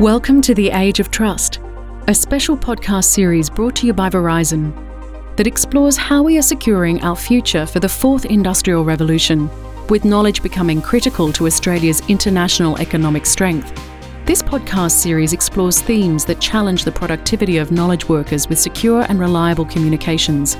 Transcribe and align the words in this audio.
Welcome 0.00 0.42
to 0.42 0.54
the 0.54 0.68
Age 0.72 1.00
of 1.00 1.10
Trust, 1.10 1.58
a 2.06 2.14
special 2.14 2.54
podcast 2.54 3.04
series 3.04 3.48
brought 3.48 3.74
to 3.76 3.86
you 3.86 3.94
by 3.94 4.10
Verizon 4.10 4.74
that 5.36 5.46
explores 5.46 5.96
how 5.96 6.22
we 6.22 6.36
are 6.36 6.42
securing 6.42 7.02
our 7.02 7.16
future 7.16 7.64
for 7.64 7.80
the 7.80 7.88
fourth 7.88 8.26
industrial 8.26 8.84
revolution, 8.84 9.48
with 9.88 10.04
knowledge 10.04 10.42
becoming 10.42 10.82
critical 10.82 11.32
to 11.32 11.46
Australia's 11.46 12.02
international 12.10 12.76
economic 12.76 13.24
strength. 13.24 13.72
This 14.26 14.42
podcast 14.42 14.90
series 14.90 15.32
explores 15.32 15.80
themes 15.80 16.26
that 16.26 16.42
challenge 16.42 16.84
the 16.84 16.92
productivity 16.92 17.56
of 17.56 17.72
knowledge 17.72 18.06
workers 18.06 18.50
with 18.50 18.58
secure 18.58 19.06
and 19.08 19.18
reliable 19.18 19.64
communications. 19.64 20.58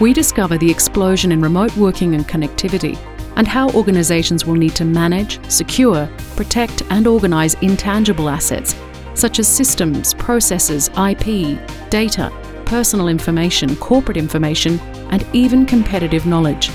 We 0.00 0.14
discover 0.14 0.56
the 0.56 0.70
explosion 0.70 1.30
in 1.30 1.42
remote 1.42 1.76
working 1.76 2.14
and 2.14 2.26
connectivity 2.26 2.96
and 3.38 3.48
how 3.48 3.70
organisations 3.70 4.44
will 4.44 4.54
need 4.54 4.74
to 4.76 4.84
manage, 4.84 5.42
secure, 5.50 6.08
protect, 6.36 6.82
and 6.90 7.06
organise 7.06 7.54
intangible 7.62 8.28
assets 8.28 8.74
such 9.18 9.40
as 9.40 9.48
systems, 9.48 10.14
processes, 10.14 10.90
IP, 10.96 11.58
data, 11.90 12.32
personal 12.66 13.08
information, 13.08 13.74
corporate 13.76 14.16
information, 14.16 14.78
and 15.10 15.26
even 15.32 15.66
competitive 15.66 16.24
knowledge. 16.24 16.70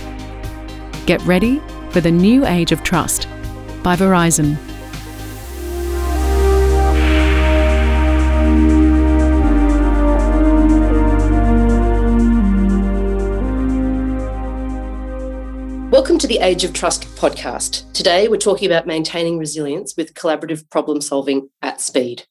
Get 1.05 1.21
ready 1.21 1.61
for 1.91 2.01
the 2.01 2.11
new 2.11 2.45
age 2.45 2.71
of 2.71 2.83
trust 2.83 3.27
by 3.81 3.95
Verizon. 3.95 4.57
Welcome 15.93 16.17
to 16.17 16.27
the 16.27 16.39
Age 16.39 16.63
of 16.63 16.73
Trust 16.73 17.03
podcast. 17.17 17.83
Today, 17.93 18.27
we're 18.27 18.37
talking 18.37 18.65
about 18.65 18.87
maintaining 18.87 19.37
resilience 19.37 19.95
with 19.95 20.15
collaborative 20.15 20.67
problem 20.71 21.01
solving 21.01 21.51
at 21.61 21.81
speed. 21.81 22.25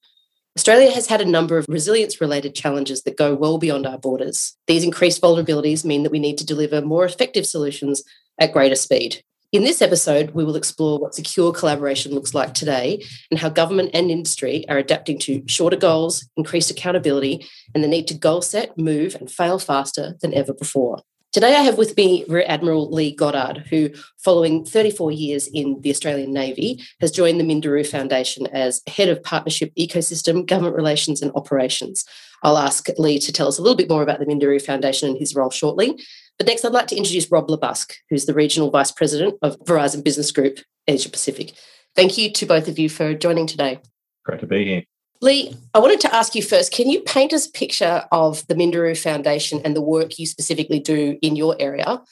Australia 0.59 0.91
has 0.91 1.07
had 1.07 1.21
a 1.21 1.25
number 1.25 1.57
of 1.57 1.67
resilience 1.69 2.21
related 2.21 2.57
challenges 2.57 3.05
that 3.05 3.17
go 3.17 3.37
well 3.37 3.59
beyond 3.59 3.87
our 3.87 3.99
borders. 3.99 4.57
These 4.67 4.83
increased 4.83 5.23
vulnerabilities 5.23 5.85
mean 5.85 6.03
that 6.03 6.11
we 6.11 6.19
need 6.19 6.39
to 6.39 6.45
deliver 6.45 6.83
more 6.83 7.05
effective 7.05 7.47
solutions 7.47 8.03
at 8.37 8.53
greater 8.53 8.75
speed. 8.75 9.23
In 9.53 9.63
this 9.63 9.81
episode, 9.81 10.33
we 10.33 10.45
will 10.45 10.57
explore 10.57 10.99
what 10.99 11.15
secure 11.15 11.53
collaboration 11.53 12.13
looks 12.13 12.35
like 12.35 12.55
today 12.55 13.01
and 13.31 13.39
how 13.39 13.49
government 13.49 13.91
and 13.95 14.11
industry 14.11 14.69
are 14.69 14.79
adapting 14.79 15.21
to 15.21 15.45
shorter 15.47 15.77
goals, 15.77 16.29
increased 16.37 16.73
accountability, 16.73 17.47
and 17.77 17.85
the 17.85 17.89
need 17.89 18.09
to 18.09 18.15
goal 18.15 18.43
set, 18.43 18.77
move, 18.77 19.15
and 19.15 19.31
fail 19.31 19.61
faster 19.61 20.17
than 20.21 20.35
ever 20.35 20.53
before. 20.53 21.05
Today, 21.33 21.57
I 21.57 21.63
have 21.63 21.79
with 21.79 21.97
me 21.97 22.27
Rear 22.29 22.45
Admiral 22.47 22.91
Lee 22.91 23.15
Goddard, 23.15 23.65
who, 23.71 23.89
following 24.19 24.67
34 24.67 25.13
years 25.13 25.47
in 25.47 25.81
the 25.81 25.89
Australian 25.89 26.31
Navy, 26.31 26.85
has 27.01 27.11
joined 27.11 27.41
the 27.41 27.45
Minderoo 27.45 27.87
Foundation 27.87 28.47
as 28.49 28.83
Head 28.87 29.09
of 29.09 29.23
Partnership 29.23 29.73
Ecosystem, 29.75 30.47
Government 30.47 30.77
Relations 30.77 31.23
and 31.23 31.33
Operations. 31.35 32.05
I'll 32.43 32.59
ask 32.59 32.87
Lee 32.99 33.19
to 33.21 33.33
tell 33.33 33.49
us 33.49 33.57
a 33.57 33.63
little 33.63 33.79
bit 33.79 33.89
more 33.89 34.03
about 34.03 34.19
the 34.19 34.27
Minderoo 34.27 34.61
Foundation 34.61 35.09
and 35.09 35.17
his 35.17 35.35
role 35.35 35.49
shortly. 35.49 35.99
But 36.37 36.49
next, 36.49 36.67
I'd 36.67 36.73
like 36.73 36.89
to 36.89 36.97
introduce 36.97 37.31
Rob 37.31 37.49
Le 37.49 37.59
Busque, 37.59 37.95
who's 38.11 38.27
the 38.27 38.35
Regional 38.35 38.71
Vice 38.71 38.93
President 38.93 39.39
of 39.41 39.59
Verizon 39.61 40.05
Business 40.05 40.33
Group 40.33 40.59
Asia 40.87 41.09
Pacific. 41.09 41.55
Thank 41.97 42.19
you 42.19 42.31
to 42.31 42.45
both 42.45 42.69
of 42.69 42.79
you 42.79 42.91
for 42.91 43.15
joining 43.15 43.47
today. 43.47 43.81
Great 44.27 44.41
to 44.41 44.47
be 44.47 44.67
here. 44.67 44.83
Lee, 45.23 45.55
I 45.73 45.79
wanted 45.79 46.01
to 46.01 46.13
ask 46.13 46.35
you 46.35 46.43
first 46.43 46.73
can 46.73 46.91
you 46.91 47.01
paint 47.01 47.33
us 47.33 47.47
a 47.47 47.53
picture 47.53 48.05
of 48.11 48.45
the 48.49 48.57
Minderoo 48.57 48.99
Foundation 48.99 49.61
and 49.65 49.77
the 49.77 49.81
work 49.81 50.19
you 50.19 50.27
specifically 50.27 50.81
do 50.81 51.17
in 51.23 51.37
your 51.37 51.55
area 51.61 52.03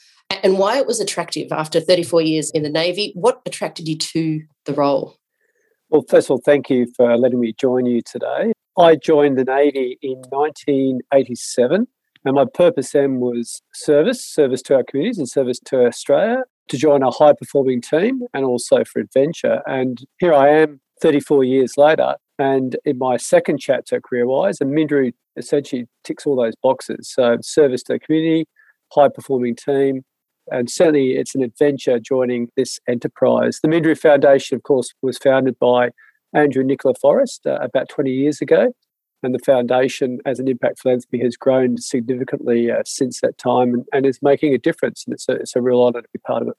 and 0.43 0.57
why 0.57 0.77
it 0.77 0.87
was 0.87 1.01
attractive 1.01 1.51
after 1.51 1.81
34 1.81 2.21
years 2.21 2.51
in 2.51 2.63
the 2.63 2.69
Navy? 2.69 3.11
What 3.13 3.41
attracted 3.45 3.89
you 3.89 3.97
to 3.97 4.41
the 4.65 4.73
role? 4.73 5.17
Well, 5.89 6.05
first 6.07 6.27
of 6.27 6.31
all, 6.31 6.41
thank 6.45 6.69
you 6.69 6.87
for 6.95 7.17
letting 7.17 7.41
me 7.41 7.53
join 7.59 7.85
you 7.85 8.01
today. 8.01 8.53
I 8.77 8.95
joined 8.95 9.37
the 9.37 9.43
Navy 9.43 9.99
in 10.01 10.21
1987, 10.29 11.87
and 12.23 12.35
my 12.35 12.45
purpose 12.45 12.91
then 12.91 13.19
was 13.19 13.61
service, 13.73 14.25
service 14.25 14.61
to 14.63 14.75
our 14.75 14.83
communities 14.83 15.17
and 15.17 15.27
service 15.27 15.59
to 15.65 15.85
Australia, 15.85 16.43
to 16.69 16.77
join 16.77 17.03
a 17.03 17.11
high 17.11 17.33
performing 17.33 17.81
team 17.81 18.21
and 18.33 18.45
also 18.45 18.85
for 18.85 19.01
adventure. 19.01 19.61
And 19.65 19.97
here 20.19 20.33
I 20.33 20.47
am 20.61 20.79
34 21.01 21.43
years 21.43 21.73
later, 21.75 22.15
and 22.41 22.75
in 22.85 22.97
my 22.97 23.17
second 23.17 23.59
chapter, 23.59 24.01
career 24.01 24.25
wise, 24.25 24.59
and 24.59 24.71
Minderoo 24.71 25.13
essentially 25.37 25.85
ticks 26.03 26.25
all 26.25 26.35
those 26.35 26.55
boxes. 26.63 27.07
So, 27.07 27.37
service 27.41 27.83
to 27.83 27.93
the 27.93 27.99
community, 27.99 28.45
high 28.91 29.09
performing 29.09 29.55
team, 29.55 30.01
and 30.49 30.67
certainly 30.67 31.11
it's 31.11 31.35
an 31.35 31.43
adventure 31.43 31.99
joining 31.99 32.49
this 32.57 32.79
enterprise. 32.89 33.59
The 33.61 33.69
Minderoo 33.69 33.97
Foundation, 33.97 34.55
of 34.55 34.63
course, 34.63 34.91
was 35.03 35.19
founded 35.19 35.59
by 35.59 35.91
Andrew 36.33 36.63
Nicola 36.63 36.95
Forrest 36.99 37.45
uh, 37.45 37.59
about 37.61 37.89
20 37.89 38.09
years 38.09 38.41
ago. 38.41 38.73
And 39.23 39.35
the 39.35 39.39
foundation, 39.45 40.17
as 40.25 40.39
an 40.39 40.47
impact 40.47 40.79
philanthropy, 40.79 41.19
has 41.19 41.37
grown 41.37 41.77
significantly 41.77 42.71
uh, 42.71 42.81
since 42.87 43.21
that 43.21 43.37
time 43.37 43.75
and, 43.75 43.85
and, 43.93 44.07
is 44.07 44.17
making 44.23 44.55
a 44.55 44.57
difference. 44.57 45.03
And 45.05 45.13
it's 45.13 45.29
a, 45.29 45.33
it's 45.33 45.55
a 45.55 45.61
real 45.61 45.79
honour 45.79 46.01
to 46.01 46.07
be 46.11 46.17
part 46.25 46.41
of 46.41 46.47
it. 46.47 46.55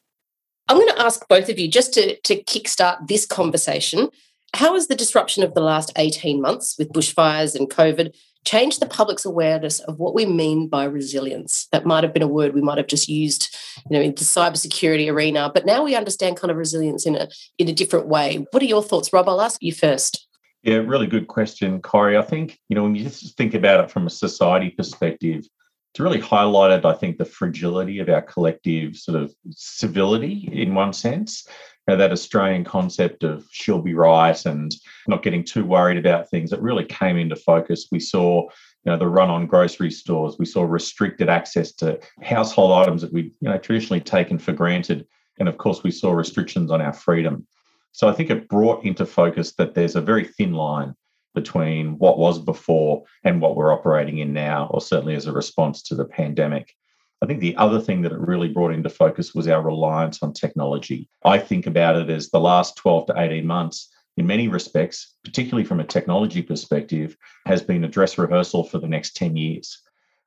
I'm 0.68 0.76
going 0.76 0.94
to 0.94 1.02
ask 1.02 1.26
both 1.26 1.48
of 1.48 1.58
you 1.58 1.66
just 1.66 1.92
to, 1.94 2.14
to 2.20 2.40
kickstart 2.44 3.08
this 3.08 3.26
conversation 3.26 4.10
how 4.54 4.74
has 4.74 4.88
the 4.88 4.94
disruption 4.94 5.42
of 5.42 5.54
the 5.54 5.60
last 5.60 5.92
18 5.96 6.40
months 6.40 6.76
with 6.78 6.92
bushfires 6.92 7.54
and 7.54 7.70
COVID 7.70 8.14
changed 8.44 8.80
the 8.80 8.86
public's 8.86 9.24
awareness 9.24 9.80
of 9.80 9.98
what 9.98 10.14
we 10.14 10.26
mean 10.26 10.68
by 10.68 10.84
resilience? 10.84 11.68
That 11.72 11.86
might 11.86 12.04
have 12.04 12.12
been 12.12 12.22
a 12.22 12.28
word 12.28 12.54
we 12.54 12.60
might 12.60 12.78
have 12.78 12.86
just 12.86 13.08
used, 13.08 13.56
you 13.88 13.96
know, 13.96 14.02
in 14.02 14.10
the 14.10 14.24
cybersecurity 14.24 15.10
arena, 15.10 15.50
but 15.52 15.64
now 15.64 15.82
we 15.82 15.94
understand 15.94 16.36
kind 16.36 16.50
of 16.50 16.56
resilience 16.56 17.06
in 17.06 17.16
a 17.16 17.28
in 17.58 17.68
a 17.68 17.72
different 17.72 18.08
way. 18.08 18.44
What 18.50 18.62
are 18.62 18.66
your 18.66 18.82
thoughts, 18.82 19.12
Rob? 19.12 19.28
I'll 19.28 19.40
ask 19.40 19.62
you 19.62 19.72
first. 19.72 20.26
Yeah, 20.62 20.76
really 20.76 21.08
good 21.08 21.26
question, 21.26 21.80
Corey. 21.80 22.16
I 22.16 22.22
think, 22.22 22.60
you 22.68 22.76
know, 22.76 22.84
when 22.84 22.94
you 22.94 23.04
just 23.04 23.36
think 23.36 23.54
about 23.54 23.82
it 23.82 23.90
from 23.90 24.06
a 24.06 24.10
society 24.10 24.70
perspective, 24.70 25.44
it's 25.92 26.00
really 26.00 26.20
highlighted, 26.20 26.84
I 26.84 26.94
think, 26.94 27.18
the 27.18 27.24
fragility 27.24 27.98
of 27.98 28.08
our 28.08 28.22
collective 28.22 28.96
sort 28.96 29.20
of 29.20 29.34
civility 29.50 30.48
in 30.52 30.74
one 30.74 30.92
sense 30.92 31.46
know, 31.88 31.96
that 31.96 32.12
Australian 32.12 32.64
concept 32.64 33.24
of 33.24 33.46
she'll 33.50 33.82
be 33.82 33.94
right 33.94 34.44
and 34.46 34.74
not 35.08 35.22
getting 35.22 35.44
too 35.44 35.64
worried 35.64 35.98
about 35.98 36.30
things, 36.30 36.52
it 36.52 36.60
really 36.60 36.84
came 36.84 37.16
into 37.16 37.36
focus. 37.36 37.88
We 37.90 38.00
saw 38.00 38.42
you 38.84 38.90
know 38.90 38.98
the 38.98 39.08
run 39.08 39.30
on 39.30 39.46
grocery 39.46 39.90
stores. 39.90 40.36
We 40.38 40.46
saw 40.46 40.62
restricted 40.62 41.28
access 41.28 41.72
to 41.74 42.00
household 42.22 42.72
items 42.72 43.02
that 43.02 43.12
we 43.12 43.32
you 43.40 43.48
know 43.48 43.58
traditionally 43.58 44.00
taken 44.00 44.38
for 44.38 44.52
granted. 44.52 45.06
And 45.38 45.48
of 45.48 45.58
course 45.58 45.82
we 45.82 45.90
saw 45.90 46.12
restrictions 46.12 46.70
on 46.70 46.80
our 46.80 46.92
freedom. 46.92 47.46
So 47.92 48.08
i 48.08 48.12
think 48.12 48.30
it 48.30 48.48
brought 48.48 48.84
into 48.84 49.04
focus 49.04 49.52
that 49.52 49.74
there's 49.74 49.96
a 49.96 50.00
very 50.00 50.24
thin 50.24 50.54
line 50.54 50.94
between 51.34 51.98
what 51.98 52.18
was 52.18 52.38
before 52.38 53.04
and 53.24 53.40
what 53.40 53.56
we're 53.56 53.72
operating 53.72 54.18
in 54.18 54.32
now 54.32 54.68
or 54.70 54.80
certainly 54.80 55.14
as 55.14 55.26
a 55.26 55.32
response 55.32 55.82
to 55.82 55.94
the 55.94 56.04
pandemic 56.04 56.74
I 57.22 57.26
think 57.26 57.38
the 57.38 57.56
other 57.56 57.80
thing 57.80 58.02
that 58.02 58.10
it 58.10 58.18
really 58.18 58.48
brought 58.48 58.72
into 58.72 58.90
focus 58.90 59.32
was 59.32 59.46
our 59.46 59.62
reliance 59.62 60.24
on 60.24 60.32
technology. 60.32 61.08
I 61.24 61.38
think 61.38 61.68
about 61.68 61.94
it 61.94 62.10
as 62.10 62.30
the 62.30 62.40
last 62.40 62.76
12 62.76 63.06
to 63.06 63.14
18 63.16 63.46
months, 63.46 63.92
in 64.16 64.26
many 64.26 64.48
respects, 64.48 65.14
particularly 65.24 65.64
from 65.64 65.78
a 65.78 65.84
technology 65.84 66.42
perspective, 66.42 67.16
has 67.46 67.62
been 67.62 67.84
a 67.84 67.88
dress 67.88 68.18
rehearsal 68.18 68.64
for 68.64 68.78
the 68.78 68.88
next 68.88 69.14
10 69.14 69.36
years 69.36 69.80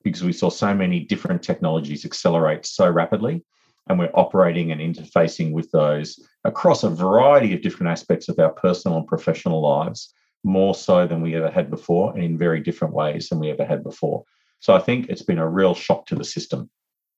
because 0.05 0.23
we 0.23 0.31
saw 0.31 0.49
so 0.49 0.73
many 0.73 1.01
different 1.01 1.43
technologies 1.43 2.05
accelerate 2.05 2.65
so 2.65 2.89
rapidly. 2.89 3.43
And 3.87 3.99
we're 3.99 4.09
operating 4.13 4.71
and 4.71 4.79
interfacing 4.79 5.51
with 5.51 5.69
those 5.71 6.19
across 6.45 6.83
a 6.83 6.89
variety 6.89 7.53
of 7.53 7.61
different 7.61 7.91
aspects 7.91 8.29
of 8.29 8.39
our 8.39 8.51
personal 8.51 8.97
and 8.97 9.07
professional 9.07 9.61
lives, 9.61 10.13
more 10.43 10.73
so 10.73 11.05
than 11.05 11.21
we 11.21 11.35
ever 11.35 11.51
had 11.51 11.69
before, 11.69 12.13
and 12.13 12.23
in 12.23 12.37
very 12.37 12.61
different 12.61 12.93
ways 12.93 13.27
than 13.29 13.39
we 13.39 13.51
ever 13.51 13.65
had 13.65 13.83
before. 13.83 14.23
So 14.59 14.73
I 14.73 14.79
think 14.79 15.09
it's 15.09 15.21
been 15.21 15.39
a 15.39 15.47
real 15.47 15.75
shock 15.75 16.05
to 16.07 16.15
the 16.15 16.23
system. 16.23 16.69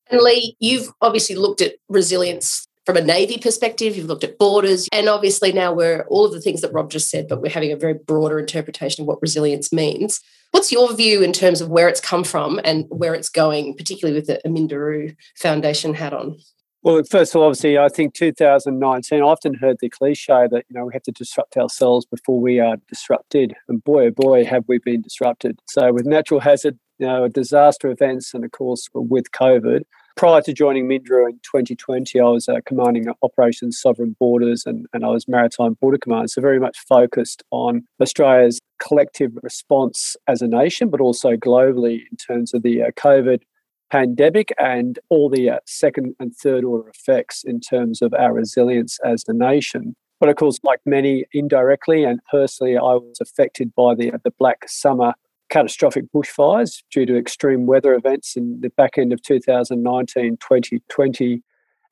And 0.09 0.22
Lee, 0.22 0.56
you've 0.59 0.91
obviously 1.01 1.35
looked 1.35 1.62
at 1.62 1.75
resilience 1.90 2.68
from 2.85 2.95
a 2.95 3.01
Navy 3.01 3.38
perspective, 3.38 3.97
you've 3.97 4.06
looked 4.06 4.23
at 4.23 4.38
borders, 4.38 4.88
and 4.94 5.09
obviously 5.09 5.52
now 5.52 5.73
we're 5.73 6.03
all 6.03 6.26
of 6.26 6.32
the 6.32 6.40
things 6.40 6.61
that 6.61 6.72
Rob 6.72 6.90
just 6.90 7.09
said, 7.09 7.28
but 7.28 7.41
we're 7.41 7.52
having 7.52 7.73
a 7.73 7.76
very 7.76 7.93
broader 7.93 8.40
interpretation 8.40 9.02
of 9.02 9.08
what 9.09 9.22
resilience 9.22 9.73
means. 9.73 10.22
What's 10.52 10.72
your 10.72 10.96
view 10.96 11.22
in 11.22 11.34
terms 11.34 11.59
of 11.59 11.67
where 11.67 11.90
it's 11.90 11.99
come 11.99 12.23
from 12.23 12.61
and 12.64 12.85
where 12.87 13.14
it's 13.14 13.28
going, 13.28 13.76
particularly 13.76 14.17
with 14.17 14.28
the 14.28 14.40
Minderoo 14.47 15.17
Foundation 15.35 15.96
hat 15.96 16.14
on? 16.14 16.37
Well, 16.82 17.03
first 17.03 17.35
of 17.35 17.41
all, 17.41 17.47
obviously, 17.47 17.78
I 17.78 17.90
think 17.90 18.14
2019, 18.14 19.20
I 19.20 19.22
often 19.22 19.55
heard 19.55 19.79
the 19.82 19.90
cliche 19.90 20.47
that, 20.49 20.64
you 20.70 20.78
know, 20.78 20.85
we 20.85 20.93
have 20.93 21.03
to 21.03 21.11
disrupt 21.11 21.58
ourselves 21.58 22.05
before 22.05 22.40
we 22.40 22.61
are 22.61 22.78
disrupted. 22.87 23.53
And 23.67 23.84
boy, 23.84 24.05
oh 24.05 24.11
boy, 24.11 24.46
have 24.46 24.64
we 24.70 24.78
been 24.78 25.02
disrupted. 25.02 25.59
So 25.67 25.91
with 25.91 26.05
natural 26.05 26.40
hazard, 26.40 26.79
you 26.99 27.08
know, 27.08 27.28
disaster 27.28 27.90
events, 27.90 28.34
and 28.34 28.44
of 28.44 28.52
course 28.52 28.88
with 28.94 29.32
COVID. 29.32 29.82
Prior 30.16 30.41
to 30.41 30.52
joining 30.52 30.88
Minderoo 30.88 31.29
in 31.29 31.40
2020, 31.44 32.20
I 32.20 32.23
was 32.23 32.49
uh, 32.49 32.55
commanding 32.66 33.05
Operations 33.22 33.79
Sovereign 33.79 34.16
Borders 34.20 34.64
and, 34.66 34.88
and 34.91 35.05
I 35.05 35.09
was 35.09 35.28
Maritime 35.28 35.78
Border 35.79 35.99
Command. 35.99 36.32
So, 36.32 36.41
very 36.41 36.59
much 36.59 36.79
focused 36.79 37.44
on 37.52 37.84
Australia's 38.02 38.59
collective 38.79 39.32
response 39.44 40.16
as 40.28 40.41
a 40.41 40.47
nation, 40.47 40.90
but 40.90 41.02
also 41.02 41.34
globally 41.34 42.02
in 42.09 42.17
terms 42.17 42.55
of 42.55 42.64
the 42.64 42.82
uh, 42.82 42.91
COVID 42.97 43.41
pandemic 43.91 44.52
and 44.58 44.99
all 45.09 45.29
the 45.29 45.49
uh, 45.49 45.59
second 45.66 46.16
and 46.20 46.35
third 46.35 46.64
order 46.64 46.90
effects 46.90 47.44
in 47.44 47.59
terms 47.59 48.02
of 48.02 48.14
our 48.16 48.34
resilience 48.34 48.99
as 49.05 49.23
a 49.28 49.34
nation. 49.34 49.96
But 50.20 50.29
of 50.29 50.35
course, 50.35 50.59
like 50.64 50.79
many 50.85 51.26
indirectly 51.32 52.03
and 52.03 52.20
personally, 52.32 52.76
I 52.76 52.82
was 52.82 53.20
affected 53.22 53.73
by 53.76 53.94
the, 53.94 54.14
the 54.23 54.32
Black 54.40 54.67
Summer 54.67 55.14
catastrophic 55.49 56.05
bushfires 56.14 56.84
due 56.91 57.05
to 57.05 57.17
extreme 57.17 57.66
weather 57.66 57.94
events 57.94 58.35
in 58.35 58.59
the 58.61 58.70
back 58.70 58.97
end 58.97 59.14
of 59.14 59.22
2019 59.22 60.38
2020. 60.38 61.44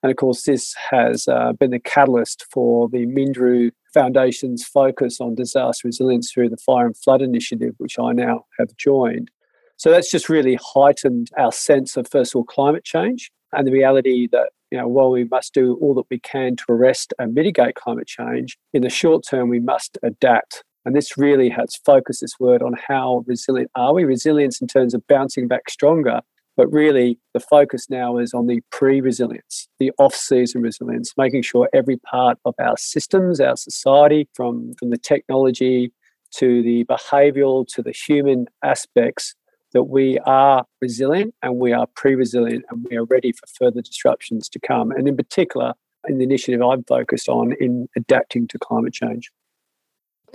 And 0.04 0.12
of 0.12 0.18
course, 0.18 0.44
this 0.44 0.76
has 0.92 1.28
uh, 1.28 1.54
been 1.54 1.72
the 1.72 1.80
catalyst 1.80 2.46
for 2.52 2.88
the 2.90 3.06
Minderoo 3.06 3.72
Foundation's 3.94 4.64
focus 4.64 5.20
on 5.20 5.36
disaster 5.36 5.88
resilience 5.88 6.32
through 6.32 6.50
the 6.50 6.58
Fire 6.58 6.86
and 6.86 6.98
Flood 6.98 7.22
Initiative, 7.22 7.74
which 7.78 7.98
I 7.98 8.12
now 8.12 8.46
have 8.60 8.76
joined. 8.78 9.32
So 9.78 9.90
that's 9.90 10.12
just 10.12 10.30
really 10.30 10.58
heightened 10.62 11.30
our 11.38 11.52
sense 11.52 11.98
of, 11.98 12.08
first 12.08 12.34
of 12.34 12.40
all, 12.40 12.44
climate 12.44 12.84
change 12.84 13.32
and 13.52 13.66
the 13.66 13.72
reality 13.72 14.28
that, 14.32 14.50
you 14.72 14.78
know, 14.78 14.88
while 14.88 15.12
we 15.12 15.24
must 15.26 15.54
do 15.54 15.78
all 15.82 15.94
that 15.96 16.06
we 16.10 16.20
can 16.20 16.56
to 16.58 16.66
arrest 16.70 17.14
and 17.20 17.34
mitigate 17.34 17.76
climate 17.76 18.08
change, 18.08 18.58
in 18.74 18.82
the 18.82 18.90
short 18.90 19.26
term, 19.28 19.50
we 19.50 19.60
must 19.60 19.98
adapt 20.04 20.64
and 20.86 20.96
this 20.96 21.18
really 21.18 21.50
has 21.50 21.76
focused 21.76 22.22
this 22.22 22.40
word 22.40 22.62
on 22.62 22.76
how 22.88 23.24
resilient 23.26 23.72
are 23.76 23.94
we? 23.94 24.04
Resilience 24.04 24.62
in 24.62 24.68
terms 24.68 24.94
of 24.94 25.06
bouncing 25.08 25.48
back 25.48 25.70
stronger, 25.70 26.22
but 26.56 26.72
really 26.72 27.18
the 27.34 27.40
focus 27.40 27.90
now 27.90 28.18
is 28.18 28.34
on 28.34 28.48
the 28.48 28.62
pre 28.72 29.02
resilience, 29.02 29.68
the 29.80 29.92
off 29.98 30.14
season 30.14 30.62
resilience, 30.62 31.14
making 31.18 31.42
sure 31.42 31.70
every 31.74 31.98
part 31.98 32.38
of 32.46 32.54
our 32.60 32.78
systems, 32.78 33.40
our 33.40 33.58
society, 33.58 34.30
from, 34.34 34.74
from 34.78 34.92
the 34.92 34.98
technology 34.98 35.92
to 36.36 36.62
the 36.62 36.86
behavioral 36.86 37.66
to 37.68 37.82
the 37.82 37.92
human 37.92 38.46
aspects, 38.64 39.36
that 39.74 39.84
we 39.84 40.20
are 40.20 40.66
resilient 40.82 41.34
and 41.42 41.58
we 41.58 41.74
are 41.74 41.88
pre 41.96 42.14
resilient 42.16 42.64
and 42.70 42.86
we 42.90 42.96
are 42.96 43.06
ready 43.06 43.32
for 43.32 43.48
further 43.48 43.82
disruptions 43.82 44.48
to 44.50 44.60
come. 44.60 44.92
And 44.92 45.08
in 45.08 45.18
particular, 45.18 45.74
in 46.08 46.20
the 46.20 46.24
initiative 46.24 46.62
I'm 46.62 46.84
focused 46.84 47.28
on 47.28 47.54
in 47.60 47.88
adapting 47.98 48.48
to 48.50 48.60
climate 48.60 48.94
change. 48.94 49.32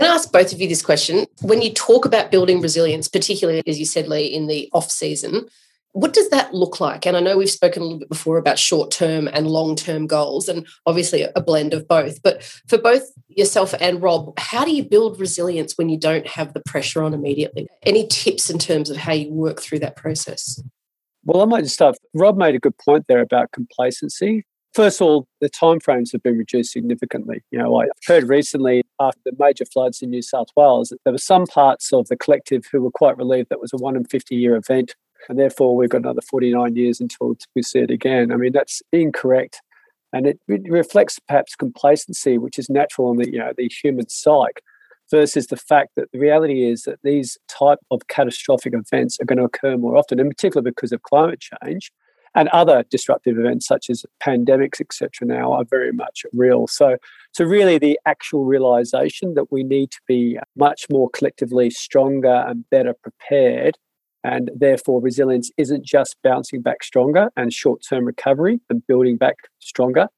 Going 0.00 0.12
to 0.12 0.14
ask 0.14 0.32
both 0.32 0.50
of 0.54 0.62
you 0.62 0.66
this 0.66 0.80
question. 0.80 1.26
When 1.42 1.60
you 1.60 1.74
talk 1.74 2.06
about 2.06 2.30
building 2.30 2.62
resilience, 2.62 3.06
particularly 3.06 3.62
as 3.66 3.78
you 3.78 3.84
said, 3.84 4.08
Lee, 4.08 4.24
in 4.24 4.46
the 4.46 4.70
off 4.72 4.90
season, 4.90 5.46
what 5.92 6.14
does 6.14 6.30
that 6.30 6.54
look 6.54 6.80
like? 6.80 7.04
And 7.04 7.18
I 7.18 7.20
know 7.20 7.36
we've 7.36 7.50
spoken 7.50 7.82
a 7.82 7.84
little 7.84 7.98
bit 7.98 8.08
before 8.08 8.38
about 8.38 8.58
short 8.58 8.90
term 8.90 9.28
and 9.28 9.46
long 9.46 9.76
term 9.76 10.06
goals, 10.06 10.48
and 10.48 10.66
obviously 10.86 11.26
a 11.36 11.40
blend 11.42 11.74
of 11.74 11.86
both. 11.86 12.22
But 12.22 12.42
for 12.66 12.78
both 12.78 13.02
yourself 13.28 13.74
and 13.78 14.00
Rob, 14.00 14.32
how 14.38 14.64
do 14.64 14.72
you 14.72 14.84
build 14.84 15.20
resilience 15.20 15.76
when 15.76 15.90
you 15.90 15.98
don't 15.98 16.26
have 16.26 16.54
the 16.54 16.62
pressure 16.64 17.02
on 17.02 17.12
immediately? 17.12 17.68
Any 17.82 18.06
tips 18.06 18.48
in 18.48 18.58
terms 18.58 18.88
of 18.88 18.96
how 18.96 19.12
you 19.12 19.30
work 19.30 19.60
through 19.60 19.80
that 19.80 19.96
process? 19.96 20.62
Well, 21.24 21.42
I 21.42 21.44
might 21.44 21.64
just 21.64 21.74
start. 21.74 21.96
Rob 22.14 22.38
made 22.38 22.54
a 22.54 22.58
good 22.58 22.78
point 22.78 23.04
there 23.06 23.20
about 23.20 23.52
complacency. 23.52 24.46
First 24.72 25.00
of 25.00 25.06
all, 25.06 25.26
the 25.40 25.50
timeframes 25.50 26.12
have 26.12 26.22
been 26.22 26.38
reduced 26.38 26.72
significantly. 26.72 27.42
You 27.50 27.58
know, 27.58 27.80
I 27.80 27.86
heard 28.06 28.28
recently 28.28 28.84
after 29.00 29.20
the 29.24 29.32
major 29.38 29.64
floods 29.64 30.00
in 30.00 30.10
New 30.10 30.22
South 30.22 30.46
Wales 30.56 30.90
that 30.90 30.98
there 31.04 31.12
were 31.12 31.18
some 31.18 31.46
parts 31.46 31.92
of 31.92 32.06
the 32.06 32.16
collective 32.16 32.64
who 32.70 32.80
were 32.80 32.92
quite 32.92 33.16
relieved 33.16 33.48
that 33.50 33.60
was 33.60 33.72
a 33.72 33.78
one 33.78 33.96
in 33.96 34.04
50 34.04 34.36
year 34.36 34.54
event. 34.54 34.94
And 35.28 35.38
therefore, 35.38 35.76
we've 35.76 35.90
got 35.90 36.02
another 36.02 36.22
49 36.22 36.76
years 36.76 37.00
until 37.00 37.34
we 37.54 37.62
see 37.62 37.80
it 37.80 37.90
again. 37.90 38.32
I 38.32 38.36
mean, 38.36 38.52
that's 38.52 38.80
incorrect. 38.92 39.60
And 40.12 40.26
it, 40.26 40.40
reflects 40.46 41.18
perhaps 41.18 41.54
complacency, 41.54 42.38
which 42.38 42.58
is 42.58 42.70
natural 42.70 43.12
in 43.12 43.18
the, 43.18 43.30
you 43.30 43.38
know, 43.38 43.52
the 43.56 43.68
human 43.68 44.08
psyche, 44.08 44.60
versus 45.10 45.48
the 45.48 45.56
fact 45.56 45.90
that 45.96 46.10
the 46.12 46.18
reality 46.18 46.64
is 46.64 46.82
that 46.82 47.00
these 47.02 47.36
type 47.48 47.78
of 47.90 48.06
catastrophic 48.08 48.72
events 48.72 49.18
are 49.20 49.24
going 49.24 49.38
to 49.38 49.44
occur 49.44 49.76
more 49.76 49.96
often, 49.96 50.20
in 50.20 50.28
particular 50.28 50.62
because 50.62 50.92
of 50.92 51.02
climate 51.02 51.40
change 51.40 51.92
and 52.34 52.48
other 52.48 52.84
disruptive 52.90 53.38
events 53.38 53.66
such 53.66 53.90
as 53.90 54.04
pandemics, 54.22 54.80
etc. 54.80 55.10
Now 55.22 55.52
are 55.52 55.64
very 55.64 55.92
much 55.92 56.24
real. 56.32 56.66
So, 56.66 56.96
so 57.32 57.44
really, 57.44 57.78
the 57.78 57.98
actual 58.06 58.44
realization 58.44 59.34
that 59.34 59.50
we 59.50 59.62
need 59.62 59.90
to 59.90 60.00
be 60.06 60.38
much 60.56 60.86
more 60.90 61.10
collectively 61.10 61.70
stronger 61.70 62.44
and 62.46 62.68
better 62.70 62.94
prepared, 62.94 63.78
and 64.22 64.50
therefore 64.54 65.00
resilience 65.00 65.50
isn't 65.56 65.84
just 65.84 66.16
bouncing 66.22 66.62
back 66.62 66.84
stronger 66.84 67.30
and 67.36 67.52
short-term 67.52 68.04
recovery 68.04 68.60
and 68.68 68.86
building 68.86 69.16
back 69.16 69.36
stronger. 69.58 70.08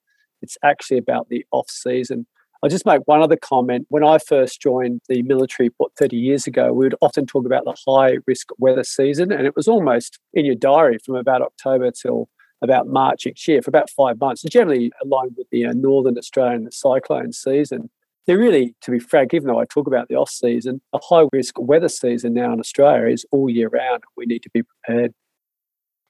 It's 0.43 0.59
actually 0.63 0.99
about 0.99 1.29
the 1.29 1.47
off-season 1.53 2.27
I'll 2.63 2.71
just 2.71 2.87
make 2.87 3.03
one 3.07 3.21
other 3.21 3.37
comment. 3.37 3.87
When 3.89 4.05
I 4.05 4.19
first 4.19 4.61
joined 4.61 5.01
the 5.09 5.23
military, 5.23 5.71
what, 5.79 5.91
30 5.99 6.17
years 6.17 6.47
ago, 6.47 6.73
we 6.73 6.87
would 6.87 6.95
often 7.01 7.27
talk 7.27 7.45
about 7.45 7.65
the 7.65 7.77
high 7.89 8.19
risk 8.25 8.51
weather 8.57 8.85
season, 8.85 9.33
and 9.33 9.47
it 9.47 9.57
was 9.57 9.67
almost 9.67 10.21
in 10.33 10.45
your 10.45 10.55
diary 10.55 10.99
from 11.05 11.17
about 11.17 11.43
October 11.43 11.91
till 11.91 12.29
about 12.63 12.87
March 12.87 13.27
each 13.27 13.49
year 13.49 13.61
for 13.61 13.71
about 13.71 13.91
five 13.91 14.21
months, 14.21 14.43
generally 14.43 14.93
aligned 15.03 15.35
with 15.37 15.49
the 15.51 15.67
uh, 15.67 15.73
Northern 15.73 16.17
Australian 16.17 16.71
cyclone 16.71 17.33
season. 17.33 17.91
They're 18.29 18.39
really, 18.39 18.77
to 18.83 18.93
be 18.93 19.01
frank, 19.01 19.35
even 19.35 19.49
though 19.49 19.59
I 19.59 19.65
talk 19.65 19.89
about 19.89 20.07
the 20.07 20.15
off 20.15 20.31
season, 20.31 20.81
a 20.93 21.01
high 21.03 21.27
risk 21.33 21.59
weather 21.59 21.89
season 21.89 22.33
now 22.35 22.53
in 22.53 22.61
Australia 22.61 23.13
is 23.13 23.27
all 23.33 23.51
year 23.51 23.69
round. 23.69 24.05
We 24.17 24.27
need 24.27 24.45
to 24.45 24.51
be 24.51 24.63
prepared. 24.63 25.13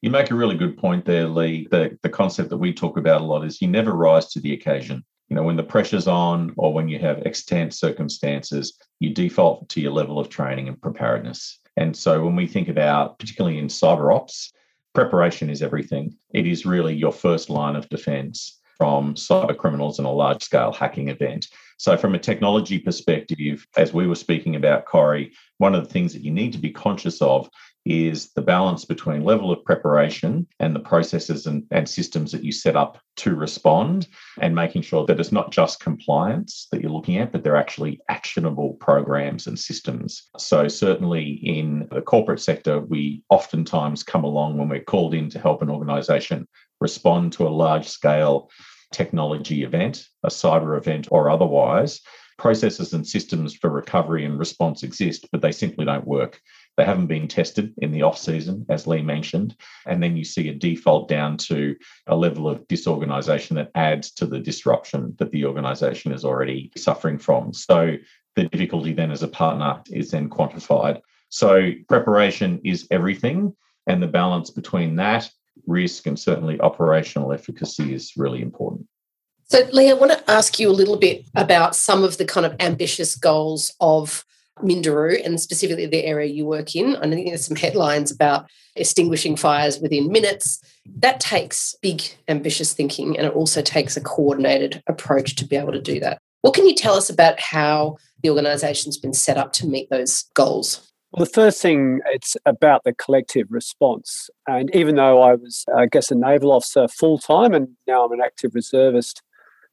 You 0.02 0.10
make 0.10 0.30
a 0.30 0.34
really 0.34 0.56
good 0.56 0.76
point 0.76 1.06
there, 1.06 1.26
Lee. 1.26 1.66
The, 1.70 1.96
the 2.02 2.10
concept 2.10 2.50
that 2.50 2.58
we 2.58 2.74
talk 2.74 2.98
about 2.98 3.22
a 3.22 3.24
lot 3.24 3.46
is 3.46 3.62
you 3.62 3.68
never 3.68 3.92
rise 3.92 4.26
to 4.32 4.40
the 4.40 4.52
occasion 4.52 5.02
you 5.32 5.36
know 5.36 5.44
when 5.44 5.56
the 5.56 5.62
pressure's 5.62 6.06
on 6.06 6.52
or 6.58 6.74
when 6.74 6.90
you 6.90 6.98
have 6.98 7.22
extant 7.24 7.72
circumstances 7.72 8.78
you 9.00 9.14
default 9.14 9.66
to 9.70 9.80
your 9.80 9.90
level 9.90 10.18
of 10.18 10.28
training 10.28 10.68
and 10.68 10.78
preparedness. 10.78 11.58
And 11.78 11.96
so 11.96 12.22
when 12.22 12.36
we 12.36 12.46
think 12.46 12.68
about 12.68 13.18
particularly 13.18 13.56
in 13.56 13.68
cyber 13.68 14.14
ops 14.14 14.52
preparation 14.94 15.48
is 15.48 15.62
everything. 15.62 16.14
It 16.34 16.46
is 16.46 16.66
really 16.66 16.94
your 16.94 17.12
first 17.12 17.48
line 17.48 17.76
of 17.76 17.88
defense 17.88 18.60
from 18.76 19.14
cyber 19.14 19.56
criminals 19.56 19.98
and 19.98 20.06
a 20.06 20.10
large 20.10 20.42
scale 20.42 20.70
hacking 20.70 21.08
event. 21.08 21.46
So 21.78 21.96
from 21.96 22.14
a 22.14 22.18
technology 22.18 22.78
perspective 22.78 23.66
as 23.78 23.94
we 23.94 24.06
were 24.06 24.16
speaking 24.16 24.56
about 24.56 24.84
corey 24.84 25.32
one 25.56 25.74
of 25.74 25.82
the 25.82 25.90
things 25.90 26.12
that 26.12 26.22
you 26.22 26.30
need 26.30 26.52
to 26.52 26.58
be 26.58 26.70
conscious 26.70 27.22
of 27.22 27.48
is 27.84 28.32
the 28.32 28.42
balance 28.42 28.84
between 28.84 29.24
level 29.24 29.50
of 29.50 29.64
preparation 29.64 30.46
and 30.60 30.74
the 30.74 30.80
processes 30.80 31.46
and, 31.46 31.64
and 31.70 31.88
systems 31.88 32.30
that 32.32 32.44
you 32.44 32.52
set 32.52 32.76
up 32.76 32.98
to 33.16 33.34
respond 33.34 34.06
and 34.40 34.54
making 34.54 34.82
sure 34.82 35.04
that 35.06 35.18
it's 35.18 35.32
not 35.32 35.50
just 35.50 35.80
compliance 35.80 36.68
that 36.70 36.80
you're 36.80 36.90
looking 36.90 37.18
at, 37.18 37.32
but 37.32 37.42
they're 37.42 37.56
actually 37.56 38.00
actionable 38.08 38.74
programs 38.74 39.46
and 39.46 39.58
systems. 39.58 40.28
So, 40.38 40.68
certainly 40.68 41.40
in 41.42 41.88
the 41.90 42.02
corporate 42.02 42.40
sector, 42.40 42.80
we 42.80 43.22
oftentimes 43.30 44.02
come 44.02 44.24
along 44.24 44.58
when 44.58 44.68
we're 44.68 44.80
called 44.80 45.14
in 45.14 45.28
to 45.30 45.38
help 45.40 45.62
an 45.62 45.70
organization 45.70 46.46
respond 46.80 47.32
to 47.32 47.46
a 47.46 47.50
large 47.50 47.88
scale 47.88 48.50
technology 48.92 49.64
event, 49.64 50.06
a 50.22 50.28
cyber 50.28 50.76
event, 50.76 51.08
or 51.10 51.30
otherwise. 51.30 52.00
Processes 52.38 52.92
and 52.92 53.06
systems 53.06 53.54
for 53.54 53.70
recovery 53.70 54.24
and 54.24 54.38
response 54.38 54.82
exist, 54.82 55.28
but 55.32 55.42
they 55.42 55.52
simply 55.52 55.84
don't 55.84 56.06
work. 56.06 56.40
They 56.82 56.86
haven't 56.86 57.06
been 57.06 57.28
tested 57.28 57.72
in 57.78 57.92
the 57.92 58.02
off 58.02 58.18
season, 58.18 58.66
as 58.68 58.88
Lee 58.88 59.02
mentioned. 59.02 59.54
And 59.86 60.02
then 60.02 60.16
you 60.16 60.24
see 60.24 60.48
a 60.48 60.52
default 60.52 61.06
down 61.08 61.36
to 61.36 61.76
a 62.08 62.16
level 62.16 62.48
of 62.48 62.66
disorganization 62.66 63.54
that 63.54 63.70
adds 63.76 64.10
to 64.14 64.26
the 64.26 64.40
disruption 64.40 65.14
that 65.20 65.30
the 65.30 65.44
organization 65.44 66.10
is 66.10 66.24
already 66.24 66.72
suffering 66.76 67.18
from. 67.18 67.52
So 67.52 67.94
the 68.34 68.48
difficulty 68.48 68.92
then 68.92 69.12
as 69.12 69.22
a 69.22 69.28
partner 69.28 69.80
is 69.92 70.10
then 70.10 70.28
quantified. 70.28 71.00
So 71.28 71.70
preparation 71.88 72.60
is 72.64 72.88
everything. 72.90 73.54
And 73.86 74.02
the 74.02 74.08
balance 74.08 74.50
between 74.50 74.96
that, 74.96 75.30
risk, 75.68 76.08
and 76.08 76.18
certainly 76.18 76.60
operational 76.60 77.32
efficacy 77.32 77.94
is 77.94 78.14
really 78.16 78.42
important. 78.42 78.88
So, 79.44 79.68
Lee, 79.72 79.88
I 79.88 79.94
want 79.94 80.10
to 80.10 80.28
ask 80.28 80.58
you 80.58 80.68
a 80.68 80.72
little 80.72 80.96
bit 80.96 81.26
about 81.36 81.76
some 81.76 82.02
of 82.02 82.18
the 82.18 82.24
kind 82.24 82.44
of 82.44 82.56
ambitious 82.58 83.14
goals 83.14 83.72
of 83.80 84.24
Minderoo 84.60 85.24
and 85.24 85.40
specifically 85.40 85.86
the 85.86 86.04
area 86.04 86.30
you 86.30 86.44
work 86.44 86.74
in. 86.76 86.96
I 86.96 87.08
think 87.08 87.28
there's 87.28 87.46
some 87.46 87.56
headlines 87.56 88.10
about 88.10 88.46
extinguishing 88.76 89.36
fires 89.36 89.80
within 89.80 90.10
minutes. 90.10 90.60
That 90.96 91.20
takes 91.20 91.74
big, 91.82 92.02
ambitious 92.28 92.72
thinking, 92.72 93.16
and 93.16 93.26
it 93.26 93.34
also 93.34 93.62
takes 93.62 93.96
a 93.96 94.00
coordinated 94.00 94.82
approach 94.86 95.36
to 95.36 95.46
be 95.46 95.56
able 95.56 95.72
to 95.72 95.80
do 95.80 96.00
that. 96.00 96.18
What 96.42 96.54
can 96.54 96.66
you 96.66 96.74
tell 96.74 96.94
us 96.94 97.08
about 97.08 97.40
how 97.40 97.96
the 98.22 98.30
organisation's 98.30 98.98
been 98.98 99.12
set 99.12 99.38
up 99.38 99.52
to 99.54 99.66
meet 99.66 99.90
those 99.90 100.24
goals? 100.34 100.92
Well, 101.12 101.24
the 101.24 101.30
first 101.30 101.60
thing, 101.60 102.00
it's 102.06 102.36
about 102.46 102.84
the 102.84 102.94
collective 102.94 103.46
response. 103.50 104.30
And 104.46 104.74
even 104.74 104.96
though 104.96 105.20
I 105.20 105.34
was, 105.34 105.64
I 105.76 105.86
guess, 105.86 106.10
a 106.10 106.14
naval 106.14 106.52
officer 106.52 106.88
full 106.88 107.18
time 107.18 107.52
and 107.52 107.68
now 107.86 108.04
I'm 108.04 108.12
an 108.12 108.22
active 108.24 108.54
reservist, 108.54 109.22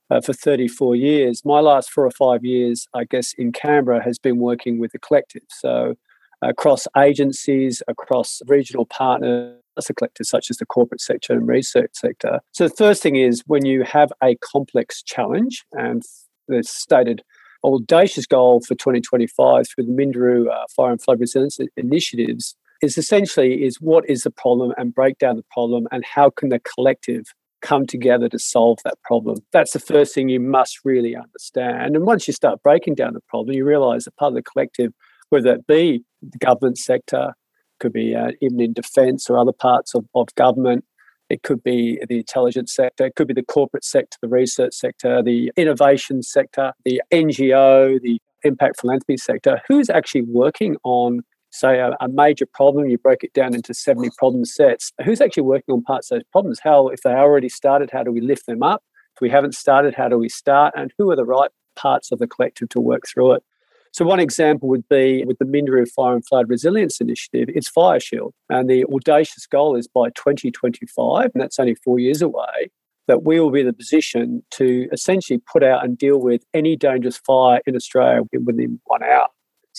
uh, 0.09 0.21
for 0.21 0.33
34 0.33 0.95
years. 0.95 1.43
My 1.45 1.59
last 1.59 1.89
four 1.89 2.05
or 2.05 2.11
five 2.11 2.43
years, 2.43 2.87
I 2.93 3.03
guess, 3.03 3.33
in 3.33 3.51
Canberra 3.51 4.03
has 4.03 4.17
been 4.19 4.37
working 4.37 4.79
with 4.79 4.91
the 4.91 4.99
collective. 4.99 5.43
So 5.49 5.95
across 6.41 6.87
agencies, 6.97 7.83
across 7.87 8.41
regional 8.47 8.85
partners, 8.85 9.55
a 9.77 9.93
collective 9.93 10.25
such 10.25 10.49
as 10.49 10.57
the 10.57 10.65
corporate 10.65 10.99
sector 10.99 11.31
and 11.31 11.47
research 11.47 11.91
sector. 11.93 12.41
So 12.51 12.67
the 12.67 12.75
first 12.75 13.01
thing 13.01 13.15
is 13.15 13.43
when 13.47 13.65
you 13.65 13.83
have 13.83 14.11
a 14.21 14.35
complex 14.35 15.01
challenge, 15.01 15.63
and 15.71 16.03
the 16.49 16.63
stated 16.63 17.23
audacious 17.63 18.25
goal 18.25 18.61
for 18.61 18.75
2025 18.75 19.67
through 19.67 19.85
the 19.85 19.91
Minderoo 19.91 20.49
uh, 20.49 20.65
Fire 20.75 20.91
and 20.91 21.01
Flood 21.01 21.19
Resilience 21.19 21.59
initiatives 21.77 22.55
is 22.81 22.97
essentially 22.97 23.63
is 23.63 23.81
what 23.81 24.09
is 24.09 24.23
the 24.23 24.31
problem 24.31 24.73
and 24.77 24.93
break 24.93 25.17
down 25.17 25.35
the 25.35 25.45
problem 25.51 25.87
and 25.91 26.03
how 26.05 26.29
can 26.29 26.49
the 26.49 26.59
collective 26.59 27.25
come 27.61 27.85
together 27.85 28.29
to 28.29 28.39
solve 28.39 28.79
that 28.83 29.01
problem. 29.03 29.39
That's 29.51 29.71
the 29.71 29.79
first 29.79 30.13
thing 30.13 30.29
you 30.29 30.39
must 30.39 30.79
really 30.83 31.15
understand. 31.15 31.95
And 31.95 32.05
once 32.05 32.27
you 32.27 32.33
start 32.33 32.63
breaking 32.63 32.95
down 32.95 33.13
the 33.13 33.21
problem, 33.21 33.55
you 33.55 33.65
realize 33.65 34.05
that 34.05 34.15
part 34.15 34.31
of 34.31 34.35
the 34.35 34.43
collective, 34.43 34.93
whether 35.29 35.53
it 35.53 35.67
be 35.67 36.03
the 36.21 36.37
government 36.39 36.77
sector, 36.77 37.33
could 37.79 37.93
be 37.93 38.15
uh, 38.15 38.31
even 38.41 38.59
in 38.59 38.73
defence 38.73 39.29
or 39.29 39.37
other 39.37 39.53
parts 39.53 39.95
of, 39.95 40.05
of 40.13 40.27
government, 40.35 40.83
it 41.29 41.43
could 41.43 41.63
be 41.63 41.99
the 42.09 42.17
intelligence 42.17 42.73
sector, 42.73 43.05
it 43.05 43.15
could 43.15 43.27
be 43.27 43.33
the 43.33 43.43
corporate 43.43 43.85
sector, 43.85 44.17
the 44.21 44.27
research 44.27 44.73
sector, 44.73 45.21
the 45.21 45.51
innovation 45.55 46.23
sector, 46.23 46.73
the 46.85 47.01
NGO, 47.13 48.01
the 48.01 48.19
impact 48.43 48.81
philanthropy 48.81 49.17
sector. 49.17 49.61
Who's 49.67 49.89
actually 49.89 50.23
working 50.23 50.75
on 50.83 51.21
say 51.51 51.79
a, 51.79 51.95
a, 51.99 52.07
major 52.07 52.45
problem 52.45 52.87
you 52.87 52.97
break 52.97 53.23
it 53.23 53.33
down 53.33 53.53
into 53.55 53.73
70 53.73 54.09
problem 54.17 54.45
sets. 54.45 54.91
Who's 55.03 55.21
actually 55.21 55.43
working 55.43 55.73
on 55.73 55.81
parts 55.81 56.11
of 56.11 56.17
those 56.17 56.27
problems? 56.31 56.59
How 56.59 56.87
if 56.89 57.01
they 57.01 57.11
already 57.11 57.49
started 57.49 57.89
how 57.91 58.03
do 58.03 58.11
we 58.11 58.21
lift 58.21 58.45
them 58.45 58.63
up? 58.63 58.83
If 59.15 59.21
we 59.21 59.29
haven't 59.29 59.55
started 59.55 59.95
how 59.95 60.09
do 60.09 60.17
we 60.17 60.29
start? 60.29 60.73
And 60.77 60.93
who 60.97 61.09
are 61.11 61.15
the 61.15 61.25
right 61.25 61.49
parts 61.75 62.11
of 62.11 62.19
the 62.19 62.27
collective 62.27 62.69
to 62.69 62.79
work 62.79 63.03
through 63.07 63.33
it? 63.33 63.43
So 63.91 64.05
one 64.05 64.19
example 64.19 64.69
would 64.69 64.87
be 64.87 65.23
with 65.25 65.39
the 65.39 65.45
Minderoo 65.45 65.89
Fire 65.89 66.13
and 66.13 66.25
Flood 66.25 66.47
Resilience 66.47 67.01
Initiative, 67.01 67.49
it's 67.49 67.67
Fire 67.67 67.99
Shield. 67.99 68.33
And 68.49 68.69
the 68.69 68.85
audacious 68.85 69.47
goal 69.47 69.75
is 69.75 69.87
by 69.87 70.09
2025, 70.09 71.31
and 71.33 71.41
that's 71.41 71.59
only 71.59 71.75
four 71.75 71.97
years 71.97 72.21
away, 72.21 72.69
that 73.07 73.23
we 73.23 73.39
will 73.39 73.49
be 73.49 73.61
in 73.61 73.65
the 73.65 73.73
position 73.73 74.43
to 74.51 74.87
essentially 74.91 75.39
put 75.51 75.63
out 75.63 75.83
and 75.83 75.97
deal 75.97 76.19
with 76.19 76.43
any 76.53 76.75
dangerous 76.75 77.17
fire 77.17 77.61
in 77.65 77.75
Australia 77.75 78.21
within 78.45 78.79
one 78.85 79.01
hour. 79.01 79.27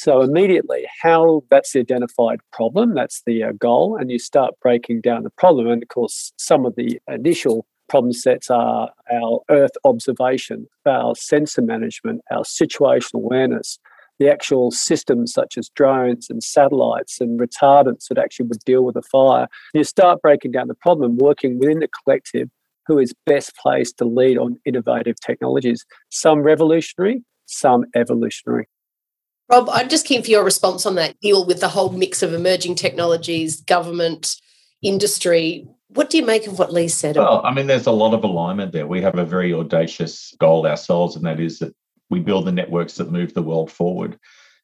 So 0.03 0.23
immediately, 0.23 0.87
how 1.03 1.43
that's 1.51 1.75
the 1.75 1.81
identified 1.81 2.41
problem, 2.55 2.95
that's 2.95 3.23
the 3.27 3.43
uh, 3.43 3.53
goal, 3.53 3.99
and 3.99 4.11
you 4.11 4.19
start 4.19 4.55
breaking 4.63 5.03
down 5.03 5.25
the 5.25 5.37
problem. 5.37 5.67
And 5.67 5.83
of 5.83 5.91
course, 5.91 6.33
some 6.39 6.65
of 6.65 6.75
the 6.75 6.99
initial 7.07 7.67
problem 7.87 8.15
sets 8.15 8.49
are 8.49 8.89
our 9.13 9.41
Earth 9.51 9.77
observation, 9.85 10.67
our 10.87 11.15
sensor 11.15 11.61
management, 11.61 12.23
our 12.31 12.45
situational 12.45 13.17
awareness, 13.17 13.79
the 14.19 14.31
actual 14.31 14.71
systems 14.71 15.35
such 15.35 15.59
as 15.59 15.69
drones 15.69 16.31
and 16.31 16.43
satellites 16.43 17.21
and 17.21 17.39
retardants 17.39 18.09
that 18.09 18.17
actually 18.17 18.47
would 18.47 18.65
deal 18.65 18.87
with 18.87 18.97
a 18.97 19.03
fire. 19.03 19.49
You 19.75 19.85
start 19.85 20.23
breaking 20.23 20.53
down 20.53 20.69
the 20.69 20.75
problem, 20.75 21.19
working 21.19 21.59
within 21.59 21.81
the 21.81 21.89
collective 22.03 22.49
who 22.87 22.99
is 22.99 23.13
best 23.27 23.55
placed 23.57 23.99
to 23.99 24.07
lead 24.07 24.39
on 24.39 24.59
innovative 24.65 25.21
technologies, 25.21 25.85
some 26.09 26.39
revolutionary, 26.39 27.23
some 27.45 27.85
evolutionary. 27.95 28.67
Rob, 29.51 29.69
I'm 29.73 29.89
just 29.89 30.07
keen 30.07 30.23
for 30.23 30.31
your 30.31 30.45
response 30.45 30.87
on 30.87 30.95
that 30.95 31.19
deal 31.21 31.45
with 31.45 31.61
the 31.61 31.69
whole 31.69 31.91
mix 31.91 32.23
of 32.23 32.33
emerging 32.33 32.77
technologies, 32.77 33.61
government, 33.63 34.37
industry. 34.81 35.67
What 35.89 36.09
do 36.09 36.19
you 36.19 36.25
make 36.25 36.47
of 36.47 36.59
what 36.59 36.73
Lee 36.73 36.87
said? 36.87 37.17
Well, 37.17 37.45
I 37.45 37.53
mean, 37.53 37.67
there's 37.67 37.89
a 37.89 37.93
lot 37.93 38.15
of 38.15 38.23
alignment 38.23 38.71
there. 38.71 38.87
We 38.87 39.03
have 39.03 39.19
a 39.19 39.25
very 39.25 39.53
audacious 39.53 40.35
goal 40.39 40.69
ourselves, 40.69 41.17
and 41.17 41.25
that 41.27 41.41
is 41.41 41.59
that 41.59 41.75
we 42.11 42.21
build 42.21 42.45
the 42.45 42.53
networks 42.53 42.95
that 42.95 43.11
move 43.11 43.35
the 43.35 43.43
world 43.43 43.73
forward. 43.73 44.19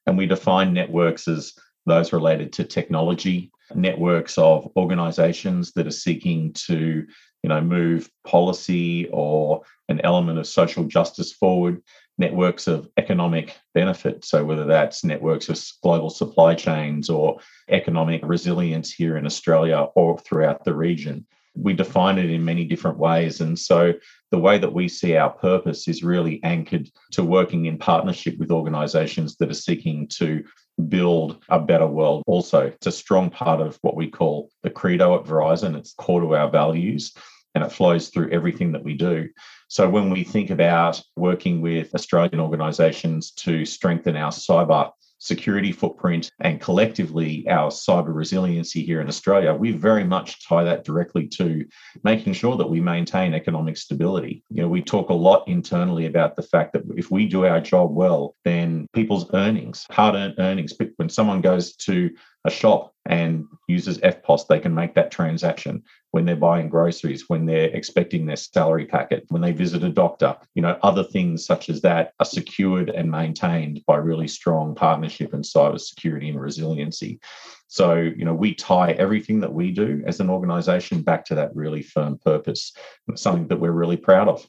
And 0.07 0.17
we 0.17 0.27
define 0.27 0.73
networks 0.73 1.27
as 1.27 1.53
those 1.85 2.13
related 2.13 2.53
to 2.55 2.65
technology, 2.65 3.51
networks 3.75 4.39
of 4.39 4.71
organizations 4.77 5.73
that 5.73 5.89
are 5.89 5.93
seeking 5.93 6.53
to 6.53 7.05
you 7.43 7.49
know 7.49 7.61
move 7.61 8.09
policy 8.25 9.09
or 9.13 9.63
an 9.89 10.01
element 10.05 10.39
of 10.39 10.47
social 10.47 10.85
justice 10.85 11.33
forward 11.33 11.83
networks 12.19 12.67
of 12.67 12.89
economic 12.97 13.57
benefit. 13.75 14.25
So, 14.25 14.45
whether 14.45 14.65
that's 14.65 15.05
networks 15.05 15.49
of 15.49 15.61
global 15.83 16.11
supply 16.11 16.55
chains 16.55 17.11
or 17.11 17.39
economic 17.69 18.23
resilience 18.25 18.93
here 18.93 19.17
in 19.17 19.27
Australia 19.27 19.89
or 19.95 20.19
throughout 20.19 20.65
the 20.65 20.75
region, 20.75 21.27
we 21.55 21.73
define 21.73 22.19
it 22.19 22.31
in 22.31 22.45
many 22.45 22.65
different 22.65 22.99
ways. 22.99 23.41
And 23.41 23.59
so, 23.59 23.93
the 24.31 24.39
way 24.39 24.59
that 24.59 24.73
we 24.73 24.89
see 24.89 25.17
our 25.17 25.31
purpose 25.31 25.89
is 25.89 26.03
really 26.03 26.41
anchored 26.43 26.89
to 27.13 27.25
working 27.25 27.67
in 27.67 27.79
partnership 27.79 28.39
with 28.39 28.51
organizations 28.51 29.37
that 29.37 29.51
are 29.51 29.55
seeking 29.55 30.09
to 30.19 30.45
build 30.89 31.43
a 31.49 31.59
better 31.59 31.87
world. 31.87 32.23
Also, 32.27 32.67
it's 32.67 32.87
a 32.87 32.93
strong 32.93 33.31
part 33.31 33.61
of 33.61 33.79
what 33.83 33.97
we 33.97 34.11
call 34.11 34.51
the 34.63 34.71
credo 34.71 35.19
at 35.19 35.25
Verizon, 35.25 35.77
it's 35.77 35.95
core 35.95 36.21
to 36.21 36.37
our 36.37 36.51
values 36.51 37.15
and 37.57 37.65
it 37.65 37.73
flows 37.73 38.11
through 38.11 38.31
everything 38.31 38.71
that 38.73 38.85
we 38.85 38.93
do. 38.93 39.31
So 39.69 39.89
when 39.89 40.11
we 40.11 40.25
think 40.25 40.51
about 40.51 41.03
working 41.17 41.63
with 41.63 41.95
Australian 41.95 42.39
organisations 42.39 43.31
to 43.33 43.65
strengthen 43.65 44.15
our 44.15 44.31
cyber 44.31 44.93
security 45.19 45.73
footprint 45.73 46.31
and 46.41 46.61
collectively 46.61 47.49
our 47.49 47.71
cyber 47.71 48.15
resiliency 48.15 48.85
here 48.85 49.01
in 49.01 49.09
Australia, 49.09 49.55
we 49.55 49.73
very 49.73 50.05
much 50.05 50.47
tie 50.47 50.65
that 50.65 50.85
directly 50.85 51.27
to 51.29 51.65
making 52.05 52.35
sure 52.35 52.59
that 52.59 52.69
we 52.69 52.79
maintain 52.79 53.33
economic 53.33 53.79
stability. 53.79 54.45
You 54.51 54.63
know, 54.63 54.69
we 54.69 54.83
talk 54.83 55.09
a 55.09 55.15
lot 55.15 55.49
internally 55.49 56.05
about 56.05 56.37
the 56.37 56.43
fact 56.43 56.75
that 56.75 56.83
if 56.95 57.11
we 57.11 57.27
do 57.27 57.47
our 57.47 57.63
job 57.63 57.91
well, 57.91 58.37
then 58.45 58.87
people's 58.93 59.33
earnings, 59.33 59.87
hard 59.91 60.15
earned 60.15 60.35
earnings, 60.39 60.75
when 60.97 61.09
someone 61.09 61.41
goes 61.41 61.75
to 61.77 62.11
a 62.45 62.51
shop 62.51 62.93
and 63.09 63.47
uses 63.69 63.99
EFTPOS, 63.99 64.47
they 64.47 64.59
can 64.59 64.75
make 64.75 64.95
that 64.95 65.11
transaction 65.11 65.83
when 66.11 66.25
they're 66.25 66.37
buying 66.37 66.69
groceries, 66.69 67.29
when 67.29 67.47
they're 67.47 67.71
expecting 67.71 68.27
their 68.27 68.37
salary 68.37 68.87
packet, 68.87 69.25
when 69.29 69.43
they 69.43 69.53
visit 69.53 69.85
a 69.85 69.89
doctor. 69.89 70.37
You 70.55 70.63
know, 70.63 70.79
other 70.83 71.05
things 71.05 71.45
such 71.45 71.69
as 71.69 71.83
that 71.83 72.13
are 72.21 72.27
secured 72.27 72.91
and 72.91 73.11
maintained 73.11 73.83
by 73.87 73.97
really 73.97 74.29
strong 74.29 74.75
partnership 74.75 75.35
and 75.35 75.45
cyber 75.45 75.81
security 75.81 76.29
and 76.29 76.41
resiliency. 76.41 77.21
So, 77.69 77.97
you 77.97 78.25
know, 78.25 78.35
we 78.35 78.55
tie 78.55 78.93
everything 78.93 79.41
that 79.41 79.53
we 79.53 79.73
do 79.73 80.03
as 80.07 80.21
an 80.21 80.31
organization 80.31 81.03
back 81.03 81.25
to 81.27 81.35
that 81.35 81.55
really 81.55 81.83
firm 81.83 82.19
purpose. 82.19 82.73
Something 83.17 83.49
that 83.49 83.61
we're 83.61 83.73
really 83.73 83.97
proud 83.97 84.29
of. 84.29 84.49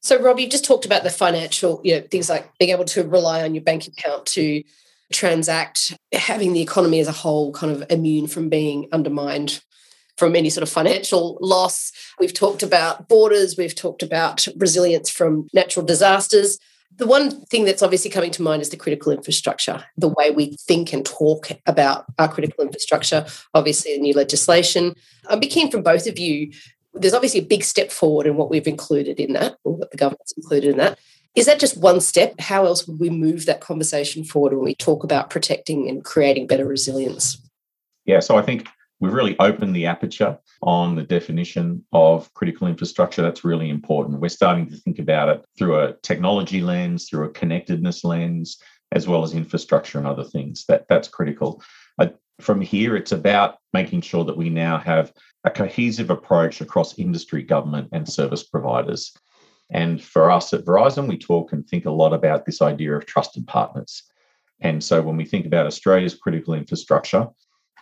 So, 0.00 0.20
Rob, 0.22 0.38
you 0.38 0.48
just 0.48 0.64
talked 0.64 0.86
about 0.86 1.02
the 1.02 1.10
financial, 1.10 1.80
you 1.82 1.96
know, 1.96 2.06
things 2.08 2.28
like 2.28 2.56
being 2.58 2.70
able 2.70 2.84
to 2.86 3.02
rely 3.02 3.42
on 3.42 3.54
your 3.54 3.64
bank 3.64 3.88
account 3.88 4.26
to 4.26 4.62
transact, 5.12 5.97
having 6.12 6.52
the 6.52 6.62
economy 6.62 7.00
as 7.00 7.08
a 7.08 7.12
whole 7.12 7.52
kind 7.52 7.72
of 7.72 7.84
immune 7.90 8.26
from 8.26 8.48
being 8.48 8.88
undermined 8.92 9.60
from 10.16 10.34
any 10.34 10.50
sort 10.50 10.62
of 10.62 10.68
financial 10.68 11.38
loss. 11.40 11.92
We've 12.18 12.34
talked 12.34 12.62
about 12.62 13.08
borders, 13.08 13.56
we've 13.56 13.74
talked 13.74 14.02
about 14.02 14.46
resilience 14.56 15.08
from 15.08 15.48
natural 15.54 15.86
disasters. 15.86 16.58
The 16.96 17.06
one 17.06 17.30
thing 17.46 17.64
that's 17.64 17.82
obviously 17.82 18.10
coming 18.10 18.32
to 18.32 18.42
mind 18.42 18.60
is 18.60 18.70
the 18.70 18.76
critical 18.76 19.12
infrastructure, 19.12 19.84
the 19.96 20.08
way 20.08 20.30
we 20.30 20.56
think 20.56 20.92
and 20.92 21.06
talk 21.06 21.50
about 21.66 22.06
our 22.18 22.28
critical 22.28 22.64
infrastructure, 22.64 23.26
obviously, 23.54 23.94
the 23.94 24.00
new 24.00 24.14
legislation. 24.14 24.94
I'm 25.28 25.38
be 25.38 25.46
keen 25.46 25.70
from 25.70 25.82
both 25.82 26.08
of 26.08 26.18
you. 26.18 26.50
There's 26.94 27.14
obviously 27.14 27.40
a 27.40 27.44
big 27.44 27.62
step 27.62 27.92
forward 27.92 28.26
in 28.26 28.36
what 28.36 28.50
we've 28.50 28.66
included 28.66 29.20
in 29.20 29.34
that, 29.34 29.58
or 29.62 29.76
what 29.76 29.90
the 29.92 29.96
government's 29.96 30.32
included 30.36 30.70
in 30.70 30.78
that. 30.78 30.98
Is 31.34 31.46
that 31.46 31.60
just 31.60 31.80
one 31.80 32.00
step? 32.00 32.40
How 32.40 32.66
else 32.66 32.86
would 32.86 32.98
we 32.98 33.10
move 33.10 33.46
that 33.46 33.60
conversation 33.60 34.24
forward 34.24 34.54
when 34.54 34.64
we 34.64 34.74
talk 34.74 35.04
about 35.04 35.30
protecting 35.30 35.88
and 35.88 36.04
creating 36.04 36.46
better 36.46 36.64
resilience? 36.64 37.40
Yeah, 38.06 38.20
so 38.20 38.36
I 38.36 38.42
think 38.42 38.66
we've 39.00 39.12
really 39.12 39.38
opened 39.38 39.76
the 39.76 39.86
aperture 39.86 40.38
on 40.62 40.96
the 40.96 41.02
definition 41.02 41.84
of 41.92 42.32
critical 42.34 42.66
infrastructure. 42.66 43.22
That's 43.22 43.44
really 43.44 43.70
important. 43.70 44.20
We're 44.20 44.28
starting 44.28 44.68
to 44.70 44.76
think 44.76 44.98
about 44.98 45.28
it 45.28 45.44
through 45.56 45.78
a 45.78 45.92
technology 46.02 46.60
lens, 46.60 47.08
through 47.08 47.26
a 47.26 47.30
connectedness 47.30 48.04
lens, 48.04 48.60
as 48.92 49.06
well 49.06 49.22
as 49.22 49.34
infrastructure 49.34 49.98
and 49.98 50.06
other 50.06 50.24
things. 50.24 50.64
That 50.66 50.86
that's 50.88 51.08
critical. 51.08 51.62
Uh, 51.98 52.08
from 52.40 52.60
here, 52.60 52.96
it's 52.96 53.12
about 53.12 53.58
making 53.72 54.00
sure 54.00 54.24
that 54.24 54.36
we 54.36 54.48
now 54.48 54.78
have 54.78 55.12
a 55.44 55.50
cohesive 55.50 56.10
approach 56.10 56.60
across 56.60 56.98
industry, 56.98 57.42
government, 57.42 57.88
and 57.92 58.08
service 58.08 58.42
providers. 58.42 59.12
And 59.70 60.02
for 60.02 60.30
us 60.30 60.52
at 60.54 60.64
Verizon, 60.64 61.08
we 61.08 61.18
talk 61.18 61.52
and 61.52 61.66
think 61.66 61.84
a 61.84 61.90
lot 61.90 62.12
about 62.12 62.46
this 62.46 62.62
idea 62.62 62.94
of 62.94 63.06
trusted 63.06 63.46
partners. 63.46 64.02
And 64.60 64.82
so 64.82 65.02
when 65.02 65.16
we 65.16 65.24
think 65.24 65.46
about 65.46 65.66
Australia's 65.66 66.14
critical 66.14 66.54
infrastructure, 66.54 67.28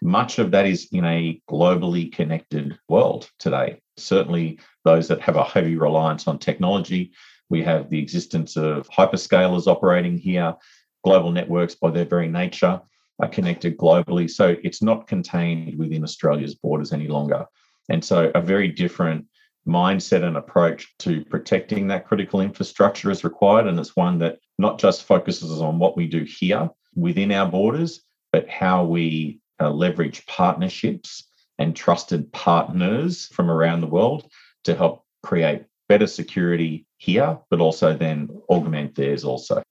much 0.03 0.39
of 0.39 0.51
that 0.51 0.67
is 0.67 0.89
in 0.93 1.05
a 1.05 1.41
globally 1.49 2.13
connected 2.13 2.79
world 2.89 3.31
today. 3.39 3.81
Certainly, 3.97 4.59
those 4.85 5.09
that 5.09 5.21
have 5.23 5.37
a 5.37 5.45
heavy 5.45 5.77
reliance 5.77 6.29
on 6.29 6.39
technology. 6.39 7.13
We 7.49 7.63
have 7.63 7.89
the 7.89 7.99
existence 7.99 8.57
of 8.57 8.89
hyperscalers 8.91 9.67
operating 9.67 10.19
here. 10.19 10.55
Global 11.03 11.31
networks, 11.31 11.75
by 11.75 11.91
their 11.91 12.05
very 12.05 12.29
nature, 12.29 12.81
are 13.21 13.29
connected 13.29 13.79
globally. 13.79 14.29
So 14.29 14.57
it's 14.63 14.83
not 14.83 15.07
contained 15.07 15.79
within 15.79 16.05
Australia's 16.05 16.55
borders 16.55 16.93
any 16.93 17.09
longer. 17.09 17.47
And 17.89 18.05
so, 18.05 18.31
a 18.35 18.41
very 18.43 18.69
different 18.69 19.27
mindset 19.67 20.23
and 20.23 20.37
approach 20.37 20.95
to 20.99 21.25
protecting 21.25 21.89
that 21.89 22.07
critical 22.07 22.41
infrastructure 22.41 23.11
is 23.11 23.25
required. 23.25 23.67
And 23.67 23.79
it's 23.79 23.97
one 23.97 24.19
that 24.19 24.39
not 24.59 24.79
just 24.79 25.05
focuses 25.05 25.61
on 25.61 25.79
what 25.79 25.97
we 25.97 26.07
do 26.07 26.25
here 26.25 26.71
within 26.95 27.33
our 27.33 27.47
borders, 27.51 28.03
but 28.33 28.49
how 28.49 28.85
we 28.85 29.41
uh, 29.61 29.71
leverage 29.71 30.25
partnerships 30.27 31.25
and 31.59 31.75
trusted 31.75 32.33
partners 32.33 33.27
from 33.33 33.51
around 33.51 33.81
the 33.81 33.87
world 33.87 34.31
to 34.65 34.75
help 34.75 35.05
create 35.23 35.65
better 35.89 36.07
security 36.07 36.87
here, 36.99 37.39
but 37.51 37.61
also 37.61 37.97
then 37.97 38.29
augment 38.49 38.95
theirs 38.95 39.25
also. 39.25 39.63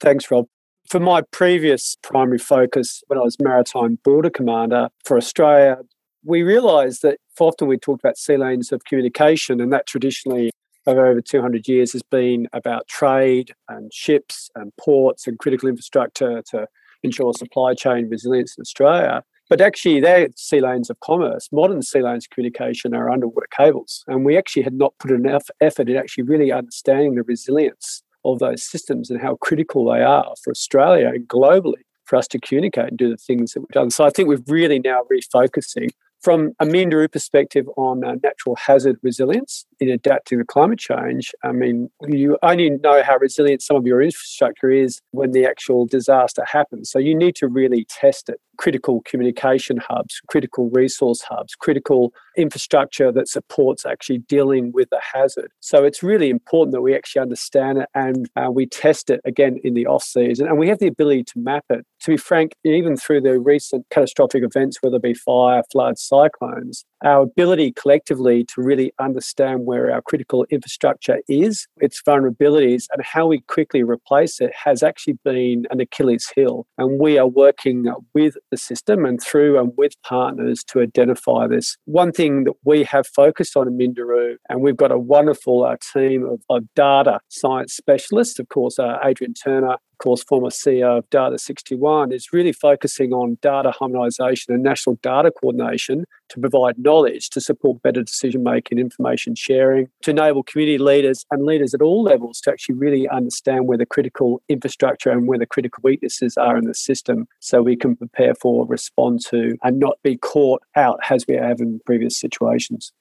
Thanks, 0.00 0.30
Rob. 0.30 0.46
For 0.88 1.00
my 1.00 1.22
previous 1.30 1.96
primary 2.02 2.38
focus 2.38 3.02
when 3.06 3.18
I 3.18 3.22
was 3.22 3.36
Maritime 3.40 3.98
Border 4.04 4.30
Commander 4.30 4.90
for 5.04 5.16
Australia, 5.16 5.78
we 6.24 6.42
realised 6.42 7.02
that 7.02 7.18
often 7.38 7.68
we 7.68 7.76
talked 7.76 8.02
about 8.02 8.16
sea 8.16 8.36
lanes 8.36 8.72
of 8.72 8.84
communication, 8.84 9.60
and 9.60 9.72
that 9.72 9.86
traditionally 9.86 10.50
over 10.86 11.06
over 11.06 11.20
200 11.20 11.68
years 11.68 11.92
has 11.92 12.02
been 12.02 12.48
about 12.52 12.88
trade 12.88 13.52
and 13.68 13.92
ships 13.92 14.50
and 14.56 14.72
ports 14.76 15.26
and 15.26 15.38
critical 15.38 15.68
infrastructure 15.68 16.42
to 16.50 16.66
ensure 17.02 17.32
supply 17.32 17.74
chain 17.74 18.08
resilience 18.08 18.56
in 18.56 18.62
Australia. 18.62 19.22
But 19.48 19.60
actually, 19.60 20.00
they're 20.00 20.28
sea 20.36 20.60
lanes 20.60 20.88
of 20.88 20.98
commerce. 21.00 21.48
Modern 21.52 21.82
sea 21.82 22.02
lanes 22.02 22.24
of 22.24 22.30
communication 22.30 22.94
are 22.94 23.10
underwater 23.10 23.48
cables. 23.56 24.04
And 24.06 24.24
we 24.24 24.36
actually 24.36 24.62
had 24.62 24.74
not 24.74 24.94
put 24.98 25.10
enough 25.10 25.50
effort 25.60 25.88
in 25.88 25.96
actually 25.96 26.24
really 26.24 26.52
understanding 26.52 27.14
the 27.14 27.22
resilience 27.22 28.02
of 28.24 28.38
those 28.38 28.62
systems 28.62 29.10
and 29.10 29.20
how 29.20 29.36
critical 29.36 29.84
they 29.84 30.00
are 30.02 30.32
for 30.42 30.50
Australia 30.50 31.08
and 31.08 31.28
globally 31.28 31.82
for 32.04 32.16
us 32.16 32.28
to 32.28 32.38
communicate 32.38 32.88
and 32.88 32.98
do 32.98 33.10
the 33.10 33.16
things 33.16 33.52
that 33.52 33.60
we've 33.60 33.68
done. 33.68 33.90
So 33.90 34.04
I 34.04 34.10
think 34.10 34.28
we're 34.28 34.42
really 34.46 34.78
now 34.78 35.02
refocusing 35.12 35.90
from 36.22 36.52
a 36.60 36.64
Minderoo 36.64 37.10
perspective 37.10 37.66
on 37.76 38.04
uh, 38.04 38.14
natural 38.22 38.56
hazard 38.56 38.96
resilience 39.02 39.66
in 39.80 39.88
adapting 39.88 40.38
to 40.38 40.44
climate 40.44 40.78
change, 40.78 41.32
I 41.42 41.50
mean, 41.50 41.90
you 42.06 42.38
only 42.42 42.70
know 42.70 43.02
how 43.02 43.18
resilient 43.18 43.62
some 43.62 43.76
of 43.76 43.86
your 43.86 44.00
infrastructure 44.00 44.70
is 44.70 45.00
when 45.10 45.32
the 45.32 45.44
actual 45.44 45.86
disaster 45.86 46.44
happens. 46.46 46.90
So 46.90 47.00
you 47.00 47.14
need 47.14 47.34
to 47.36 47.48
really 47.48 47.84
test 47.88 48.28
it. 48.28 48.40
Critical 48.58 49.00
communication 49.04 49.78
hubs, 49.78 50.20
critical 50.28 50.70
resource 50.70 51.22
hubs, 51.22 51.54
critical 51.56 52.12
infrastructure 52.36 53.10
that 53.10 53.28
supports 53.28 53.84
actually 53.84 54.18
dealing 54.18 54.70
with 54.72 54.88
the 54.90 55.00
hazard. 55.12 55.50
So 55.60 55.84
it's 55.84 56.02
really 56.02 56.30
important 56.30 56.72
that 56.72 56.82
we 56.82 56.94
actually 56.94 57.22
understand 57.22 57.78
it 57.78 57.88
and 57.94 58.28
uh, 58.36 58.50
we 58.50 58.66
test 58.66 59.10
it 59.10 59.20
again 59.24 59.58
in 59.64 59.74
the 59.74 59.86
off 59.86 60.04
season 60.04 60.46
and 60.46 60.58
we 60.58 60.68
have 60.68 60.78
the 60.78 60.86
ability 60.86 61.24
to 61.24 61.38
map 61.38 61.64
it. 61.70 61.84
To 62.02 62.10
be 62.10 62.16
frank, 62.16 62.54
even 62.64 62.96
through 62.96 63.22
the 63.22 63.40
recent 63.40 63.86
catastrophic 63.90 64.44
events, 64.44 64.78
whether 64.80 64.96
it 64.96 65.02
be 65.02 65.14
fire, 65.14 65.62
floods, 65.72 66.02
cyclones, 66.12 66.84
our 67.04 67.22
ability 67.22 67.72
collectively 67.72 68.44
to 68.44 68.62
really 68.62 68.92
understand 69.00 69.64
where 69.64 69.92
our 69.92 70.02
critical 70.02 70.44
infrastructure 70.50 71.20
is, 71.28 71.66
its 71.78 72.02
vulnerabilities, 72.02 72.84
and 72.92 73.04
how 73.04 73.26
we 73.26 73.40
quickly 73.40 73.82
replace 73.82 74.40
it 74.40 74.52
has 74.64 74.82
actually 74.82 75.18
been 75.24 75.64
an 75.70 75.80
Achilles 75.80 76.30
heel. 76.34 76.66
And 76.78 77.00
we 77.00 77.18
are 77.18 77.26
working 77.26 77.86
with 78.14 78.34
the 78.50 78.56
system 78.56 79.04
and 79.04 79.20
through 79.22 79.58
and 79.58 79.72
with 79.76 79.94
partners 80.02 80.62
to 80.68 80.80
identify 80.80 81.46
this. 81.46 81.76
One 81.86 82.12
thing 82.12 82.44
that 82.44 82.54
we 82.64 82.84
have 82.84 83.06
focused 83.06 83.56
on 83.56 83.68
in 83.68 83.78
Minderoo, 83.78 84.36
and 84.48 84.60
we've 84.60 84.76
got 84.76 84.92
a 84.92 84.98
wonderful 84.98 85.64
uh, 85.64 85.76
team 85.92 86.24
of, 86.24 86.40
of, 86.50 86.62
data 86.74 87.18
science 87.28 87.74
specialists, 87.74 88.38
of 88.38 88.48
course, 88.48 88.78
uh, 88.78 88.98
Adrian 89.04 89.34
Turner, 89.34 89.76
course, 89.98 90.22
former 90.22 90.48
CEO 90.48 90.98
of 90.98 91.10
Data 91.10 91.38
61, 91.38 92.12
is 92.12 92.32
really 92.32 92.52
focusing 92.52 93.12
on 93.12 93.38
data 93.40 93.72
harmonisation 93.80 94.48
and 94.48 94.62
national 94.62 94.96
data 95.02 95.30
coordination 95.30 96.04
to 96.28 96.40
provide 96.40 96.78
knowledge 96.78 97.30
to 97.30 97.40
support 97.40 97.82
better 97.82 98.02
decision 98.02 98.42
making, 98.42 98.78
information 98.78 99.34
sharing, 99.34 99.88
to 100.02 100.10
enable 100.10 100.42
community 100.42 100.78
leaders 100.78 101.24
and 101.30 101.44
leaders 101.44 101.74
at 101.74 101.82
all 101.82 102.02
levels 102.02 102.40
to 102.40 102.50
actually 102.50 102.74
really 102.74 103.08
understand 103.08 103.66
where 103.66 103.78
the 103.78 103.86
critical 103.86 104.42
infrastructure 104.48 105.10
and 105.10 105.28
where 105.28 105.38
the 105.38 105.46
critical 105.46 105.80
weaknesses 105.84 106.36
are 106.36 106.56
in 106.56 106.64
the 106.64 106.74
system 106.74 107.26
so 107.40 107.62
we 107.62 107.76
can 107.76 107.96
prepare 107.96 108.34
for, 108.34 108.66
respond 108.66 109.20
to, 109.26 109.56
and 109.62 109.78
not 109.78 109.98
be 110.02 110.16
caught 110.16 110.62
out 110.76 110.98
as 111.10 111.24
we 111.28 111.34
have 111.34 111.60
in 111.60 111.80
previous 111.86 112.18
situations. 112.18 112.92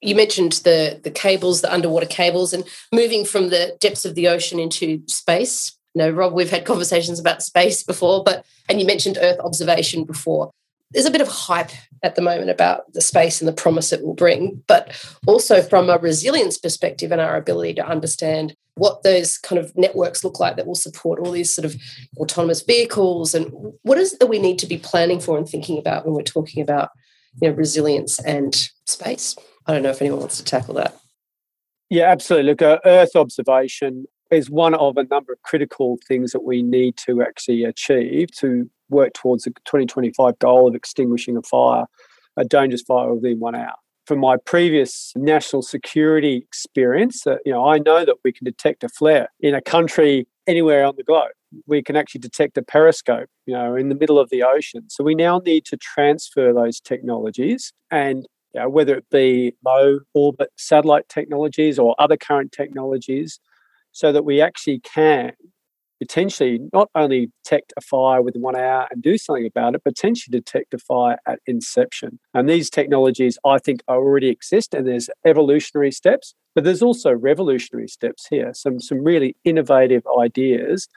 You 0.00 0.16
mentioned 0.16 0.52
the 0.64 1.00
the 1.04 1.12
cables, 1.12 1.60
the 1.60 1.72
underwater 1.72 2.06
cables, 2.06 2.52
and 2.52 2.64
moving 2.92 3.24
from 3.24 3.50
the 3.50 3.76
depths 3.78 4.04
of 4.04 4.16
the 4.16 4.26
ocean 4.26 4.58
into 4.58 5.00
space 5.06 5.78
know, 6.00 6.10
Rob, 6.10 6.32
we've 6.32 6.50
had 6.50 6.64
conversations 6.64 7.18
about 7.18 7.42
space 7.42 7.82
before, 7.82 8.22
but 8.24 8.44
and 8.68 8.80
you 8.80 8.86
mentioned 8.86 9.18
Earth 9.20 9.40
observation 9.40 10.04
before. 10.04 10.50
There's 10.92 11.06
a 11.06 11.10
bit 11.10 11.20
of 11.22 11.28
hype 11.28 11.70
at 12.02 12.16
the 12.16 12.22
moment 12.22 12.50
about 12.50 12.92
the 12.92 13.00
space 13.00 13.40
and 13.40 13.48
the 13.48 13.52
promise 13.52 13.92
it 13.92 14.04
will 14.04 14.14
bring, 14.14 14.62
but 14.66 14.92
also 15.26 15.62
from 15.62 15.88
a 15.88 15.98
resilience 15.98 16.58
perspective 16.58 17.12
and 17.12 17.20
our 17.20 17.36
ability 17.36 17.74
to 17.74 17.86
understand 17.86 18.54
what 18.74 19.02
those 19.02 19.38
kind 19.38 19.58
of 19.58 19.76
networks 19.76 20.24
look 20.24 20.40
like 20.40 20.56
that 20.56 20.66
will 20.66 20.74
support 20.74 21.20
all 21.20 21.30
these 21.30 21.54
sort 21.54 21.64
of 21.64 21.76
autonomous 22.18 22.62
vehicles 22.62 23.34
and 23.34 23.52
what 23.82 23.98
is 23.98 24.14
it 24.14 24.20
that 24.20 24.28
we 24.28 24.38
need 24.38 24.58
to 24.58 24.66
be 24.66 24.78
planning 24.78 25.20
for 25.20 25.36
and 25.36 25.48
thinking 25.48 25.78
about 25.78 26.04
when 26.04 26.14
we're 26.14 26.22
talking 26.22 26.62
about 26.62 26.90
you 27.40 27.48
know 27.48 27.54
resilience 27.54 28.18
and 28.20 28.68
space. 28.86 29.36
I 29.66 29.72
don't 29.72 29.82
know 29.82 29.90
if 29.90 30.02
anyone 30.02 30.20
wants 30.20 30.38
to 30.38 30.44
tackle 30.44 30.74
that. 30.74 30.96
Yeah, 31.88 32.10
absolutely. 32.10 32.50
Look, 32.50 32.62
uh, 32.62 32.78
Earth 32.84 33.14
observation 33.16 34.06
is 34.32 34.50
one 34.50 34.74
of 34.74 34.96
a 34.96 35.04
number 35.04 35.32
of 35.32 35.42
critical 35.42 35.98
things 36.08 36.32
that 36.32 36.42
we 36.42 36.62
need 36.62 36.96
to 36.96 37.22
actually 37.22 37.64
achieve 37.64 38.30
to 38.38 38.68
work 38.88 39.12
towards 39.12 39.44
the 39.44 39.50
2025 39.66 40.38
goal 40.38 40.68
of 40.68 40.74
extinguishing 40.74 41.36
a 41.36 41.42
fire, 41.42 41.84
a 42.36 42.44
dangerous 42.44 42.82
fire 42.82 43.12
within 43.12 43.40
one 43.40 43.54
hour. 43.54 43.74
From 44.06 44.18
my 44.18 44.36
previous 44.36 45.12
national 45.14 45.62
security 45.62 46.36
experience, 46.36 47.26
uh, 47.26 47.36
you 47.44 47.52
know, 47.52 47.68
I 47.68 47.78
know 47.78 48.04
that 48.04 48.16
we 48.24 48.32
can 48.32 48.44
detect 48.44 48.82
a 48.82 48.88
flare 48.88 49.28
in 49.40 49.54
a 49.54 49.60
country 49.60 50.26
anywhere 50.46 50.84
on 50.84 50.94
the 50.96 51.04
globe. 51.04 51.30
We 51.66 51.82
can 51.82 51.94
actually 51.94 52.20
detect 52.20 52.58
a 52.58 52.62
periscope, 52.62 53.28
you 53.46 53.54
know, 53.54 53.76
in 53.76 53.90
the 53.90 53.94
middle 53.94 54.18
of 54.18 54.30
the 54.30 54.42
ocean. 54.42 54.88
So 54.88 55.04
we 55.04 55.14
now 55.14 55.40
need 55.44 55.66
to 55.66 55.76
transfer 55.76 56.52
those 56.52 56.80
technologies 56.80 57.72
and 57.90 58.26
you 58.54 58.60
know, 58.60 58.68
whether 58.68 58.96
it 58.96 59.08
be 59.10 59.54
low 59.64 60.00
orbit 60.14 60.50
satellite 60.56 61.08
technologies 61.08 61.78
or 61.78 61.94
other 61.98 62.16
current 62.16 62.52
technologies, 62.52 63.38
so 63.92 64.12
that 64.12 64.24
we 64.24 64.40
actually 64.40 64.80
can 64.80 65.32
potentially 66.02 66.58
not 66.72 66.88
only 66.96 67.30
detect 67.44 67.72
a 67.76 67.80
fire 67.80 68.22
within 68.22 68.42
one 68.42 68.56
hour 68.56 68.88
and 68.90 69.00
do 69.00 69.16
something 69.16 69.46
about 69.46 69.74
it, 69.76 69.84
potentially 69.84 70.36
detect 70.36 70.74
a 70.74 70.78
fire 70.78 71.16
at 71.26 71.38
inception. 71.46 72.18
And 72.34 72.48
these 72.48 72.68
technologies, 72.68 73.38
I 73.46 73.58
think, 73.58 73.82
already 73.88 74.28
exist, 74.28 74.74
and 74.74 74.86
there's 74.86 75.08
evolutionary 75.24 75.92
steps, 75.92 76.34
but 76.56 76.64
there's 76.64 76.82
also 76.82 77.12
revolutionary 77.12 77.86
steps 77.86 78.26
here. 78.28 78.52
Some 78.52 78.80
some 78.80 79.04
really 79.04 79.36
innovative 79.44 80.02
ideas 80.20 80.88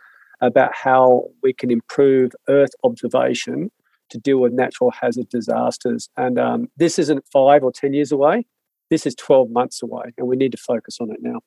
about 0.41 0.71
how 0.73 1.25
we 1.43 1.53
can 1.53 1.69
improve 1.69 2.31
Earth 2.49 2.71
observation 2.83 3.71
to 4.09 4.17
deal 4.17 4.39
with 4.39 4.53
natural 4.53 4.91
hazard 4.91 5.29
disasters. 5.29 6.09
And 6.17 6.39
um, 6.39 6.67
this 6.77 6.97
isn't 6.97 7.23
five 7.31 7.63
or 7.63 7.71
ten 7.71 7.93
years 7.93 8.11
away. 8.11 8.47
This 8.89 9.05
is 9.05 9.15
12 9.15 9.49
months 9.49 9.81
away, 9.81 10.13
and 10.17 10.27
we 10.27 10.35
need 10.35 10.51
to 10.51 10.57
focus 10.57 10.97
on 10.99 11.11
it 11.11 11.17
now. 11.21 11.41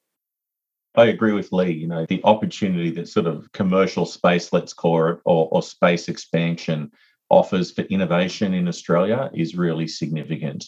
I 0.98 1.06
agree 1.06 1.32
with 1.32 1.52
Lee. 1.52 1.70
You 1.70 1.86
know, 1.86 2.06
the 2.06 2.20
opportunity 2.24 2.90
that 2.90 3.08
sort 3.08 3.26
of 3.26 3.52
commercial 3.52 4.04
space, 4.04 4.52
let's 4.52 4.72
call 4.72 5.10
it, 5.10 5.20
or, 5.24 5.48
or 5.52 5.62
space 5.62 6.08
expansion 6.08 6.90
offers 7.30 7.70
for 7.70 7.82
innovation 7.82 8.52
in 8.52 8.66
Australia 8.66 9.30
is 9.32 9.54
really 9.54 9.86
significant. 9.86 10.64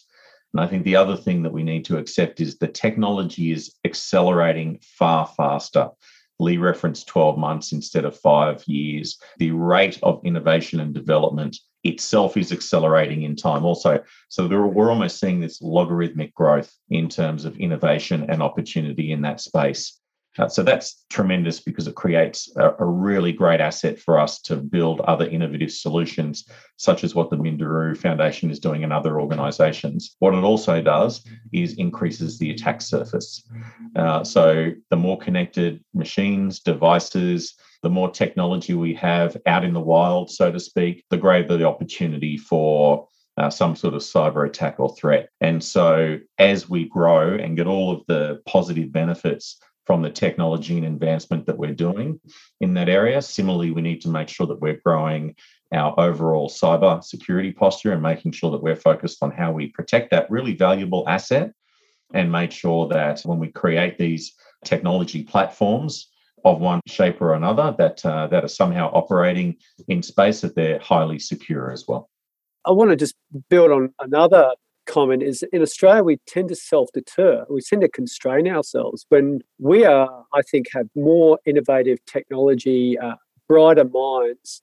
And 0.53 0.61
I 0.61 0.69
think 0.69 0.85
the 0.85 0.95
other 0.95 1.16
thing 1.16 1.43
that 1.43 1.53
we 1.53 1.64
need 1.64 1.85
to 1.87 1.99
accept 1.99 2.40
is 2.40 2.57
the 2.57 2.69
technology 2.69 3.51
is 3.51 3.75
accelerating 3.85 4.79
far 4.83 5.27
faster. 5.27 5.88
Lee 6.38 6.59
referenced 6.59 7.09
12 7.09 7.37
months 7.37 7.73
instead 7.73 8.05
of 8.05 8.16
five 8.16 8.62
years. 8.69 9.19
The 9.38 9.51
rate 9.51 9.99
of 10.05 10.21
innovation 10.25 10.79
and 10.79 10.95
development 10.95 11.57
itself 11.83 12.37
is 12.37 12.53
accelerating 12.53 13.23
in 13.23 13.35
time 13.35 13.64
also. 13.64 14.01
So 14.29 14.47
we're 14.47 14.90
almost 14.90 15.19
seeing 15.19 15.40
this 15.40 15.61
logarithmic 15.61 16.35
growth 16.35 16.73
in 16.88 17.09
terms 17.09 17.45
of 17.45 17.59
innovation 17.59 18.27
and 18.31 18.40
opportunity 18.43 19.11
in 19.11 19.23
that 19.23 19.40
space. 19.40 19.97
Uh, 20.40 20.48
so 20.48 20.62
that's 20.62 21.05
tremendous 21.11 21.61
because 21.61 21.87
it 21.87 21.94
creates 21.94 22.50
a, 22.57 22.70
a, 22.79 22.85
really 22.85 23.31
great 23.31 23.61
asset 23.61 23.98
for 23.98 24.18
us 24.18 24.40
to 24.40 24.57
build 24.57 25.00
other 25.03 25.26
innovative 25.26 25.70
solutions, 25.70 26.48
such 26.79 27.05
as 27.05 27.14
what 27.14 27.29
the 27.29 27.37
Minderoo 27.37 27.94
Foundation 27.94 28.50
is 28.50 28.59
doing 28.59 28.83
and 28.83 28.92
other 28.92 29.20
organizations. 29.20 30.16
What 30.18 30.33
it 30.33 30.42
also 30.42 30.81
does 30.81 31.22
is 31.53 31.74
increases 31.74 32.38
the 32.38 32.53
attack 32.53 32.81
surface. 32.81 33.44
Uh, 33.94 34.24
so 34.24 34.72
the 34.88 34.96
more 34.96 35.18
connected 35.18 35.85
machines, 35.92 36.61
devices, 36.61 37.55
the 37.83 37.90
more 37.90 38.11
technology 38.11 38.72
we 38.72 38.94
have 38.94 39.37
out 39.44 39.64
in 39.64 39.74
the 39.74 39.81
wild, 39.81 40.31
so 40.31 40.50
to 40.50 40.61
speak, 40.61 41.05
the 41.11 41.18
greater 41.18 41.59
the 41.59 41.68
opportunity 41.68 42.38
for 42.38 43.07
uh, 43.37 43.50
some 43.50 43.76
sort 43.76 43.94
of 43.94 44.00
cyber 44.00 44.46
attack 44.46 44.81
or 44.81 44.94
threat. 44.94 45.29
And 45.40 45.62
so, 45.62 46.18
as 46.38 46.68
we 46.68 46.88
grow 46.88 47.35
and 47.35 47.57
get 47.57 47.66
all 47.66 47.90
of 47.92 48.03
the 48.07 48.42
positive 48.46 48.92
benefits 48.92 49.59
from 49.90 50.03
the 50.03 50.09
technology 50.09 50.76
and 50.76 50.87
advancement 50.87 51.44
that 51.46 51.59
we're 51.59 51.74
doing 51.74 52.20
in 52.61 52.74
that 52.74 52.88
area. 52.88 53.20
Similarly, 53.20 53.72
we 53.72 53.83
need 53.83 54.00
to 54.03 54.09
make 54.09 54.29
sure 54.29 54.46
that 54.46 54.61
we're 54.61 54.81
growing 54.85 55.35
our 55.74 55.98
overall 55.98 56.48
cyber 56.48 57.03
security 57.03 57.50
posture 57.50 57.90
and 57.90 58.00
making 58.00 58.31
sure 58.31 58.53
that 58.53 58.62
we're 58.62 58.76
focused 58.76 59.20
on 59.20 59.33
how 59.33 59.50
we 59.50 59.66
protect 59.66 60.12
that 60.12 60.31
really 60.31 60.55
valuable 60.55 61.03
asset 61.09 61.50
and 62.14 62.31
make 62.31 62.53
sure 62.53 62.87
that 62.87 63.22
when 63.22 63.40
we 63.40 63.48
create 63.48 63.98
these 63.98 64.37
technology 64.64 65.24
platforms 65.24 66.09
of 66.44 66.61
one 66.61 66.81
shape 66.87 67.20
or 67.20 67.35
another 67.35 67.74
that 67.76 68.07
uh, 68.07 68.29
that 68.29 68.44
are 68.44 68.55
somehow 68.62 68.92
operating 68.92 69.57
in 69.88 70.05
space 70.05 70.40
that 70.42 70.55
they're 70.55 70.79
highly 70.79 71.18
secure 71.18 71.72
as 71.72 71.88
well. 71.88 72.09
I 72.64 72.70
want 72.70 72.90
to 72.90 72.96
just 72.96 73.16
build 73.48 73.72
on 73.72 73.92
another 73.98 74.53
comment 74.90 75.22
is 75.22 75.42
in 75.53 75.62
Australia, 75.62 76.03
we 76.03 76.18
tend 76.26 76.48
to 76.48 76.57
self 76.57 76.88
deter. 76.92 77.44
We 77.48 77.61
tend 77.61 77.83
to 77.83 77.88
constrain 77.88 78.48
ourselves 78.48 79.07
when 79.09 79.40
we 79.59 79.85
are, 79.85 80.24
I 80.35 80.42
think, 80.42 80.66
have 80.72 80.88
more 80.94 81.38
innovative 81.46 81.98
technology, 82.07 82.98
uh, 82.98 83.14
brighter 83.48 83.85
minds, 83.85 84.62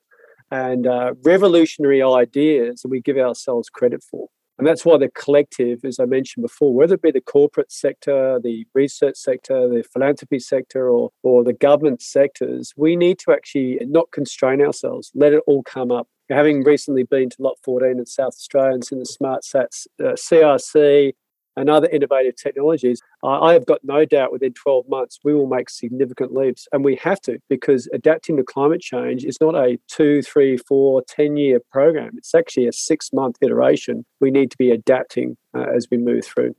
and 0.52 0.88
uh, 0.88 1.13
revolutionary 1.24 2.02
ideas 2.02 2.82
that 2.82 2.90
we 2.90 3.02
give 3.02 3.18
ourselves 3.18 3.70
credit 3.70 4.04
for. 4.04 4.28
And 4.58 4.65
that's 4.65 4.86
why 4.86 4.98
the 4.98 5.10
collective, 5.10 5.86
as 5.86 6.00
I 6.00 6.06
mentioned 6.06 6.41
before, 6.41 6.74
whether 6.74 6.96
it 6.96 7.02
be 7.02 7.12
the 7.12 7.22
corporate 7.22 7.72
sector, 7.72 8.39
the 8.43 8.65
research 8.74 9.15
sector, 9.15 9.67
the 9.70 9.84
philanthropy 9.84 10.39
sector, 10.39 10.89
or, 10.89 11.12
or 11.22 11.43
the 11.43 11.54
government 11.54 12.02
sectors, 12.02 12.74
we 12.76 12.96
need 12.96 13.20
to 13.20 13.32
actually 13.32 13.80
not 13.82 14.12
constrain 14.12 14.62
ourselves, 14.62 15.12
let 15.13 15.34
it 15.34 15.43
all 15.46 15.63
come 15.63 15.91
up. 15.91 16.08
Having 16.30 16.63
recently 16.63 17.04
been 17.04 17.30
to 17.30 17.38
Lot 17.39 17.58
14 17.63 18.00
in 18.00 18.06
South 18.06 18.34
Australia 18.34 18.74
and 18.74 18.84
seen 18.84 19.00
the 19.00 19.06
Smart 19.06 19.43
Sats 19.43 19.88
uh, 20.00 20.13
CRC, 20.13 21.13
and 21.58 21.70
other 21.70 21.89
innovative 21.89 22.36
technologies, 22.36 23.02
I 23.24 23.54
have 23.54 23.65
got 23.65 23.80
no 23.84 24.06
doubt 24.06 24.32
within 24.32 24.54
12 24.54 24.88
months 24.88 25.20
we 25.24 25.34
will 25.34 25.48
make 25.48 25.70
significant 25.70 26.34
leaps. 26.34 26.67
And 26.72 26.86
we 26.86 26.96
have 26.98 27.20
to 27.22 27.39
because 27.50 27.89
adapting 27.91 28.38
to 28.38 28.43
climate 28.43 28.82
change 28.82 29.26
is 29.26 29.38
not 29.41 29.56
a 29.56 29.78
two, 29.89 30.22
three, 30.22 30.56
four, 30.56 31.04
10 31.10 31.36
year 31.36 31.60
program. 31.72 32.12
It's 32.15 32.36
actually 32.36 32.67
a 32.67 32.72
six 32.72 33.12
month 33.12 33.38
iteration. 33.41 34.06
We 34.22 34.32
need 34.32 34.52
to 34.52 34.58
be 34.58 34.72
adapting 34.72 35.36
uh, 35.56 35.65
as 35.76 35.88
we 35.91 35.98
move 35.98 36.24
through. 36.24 36.56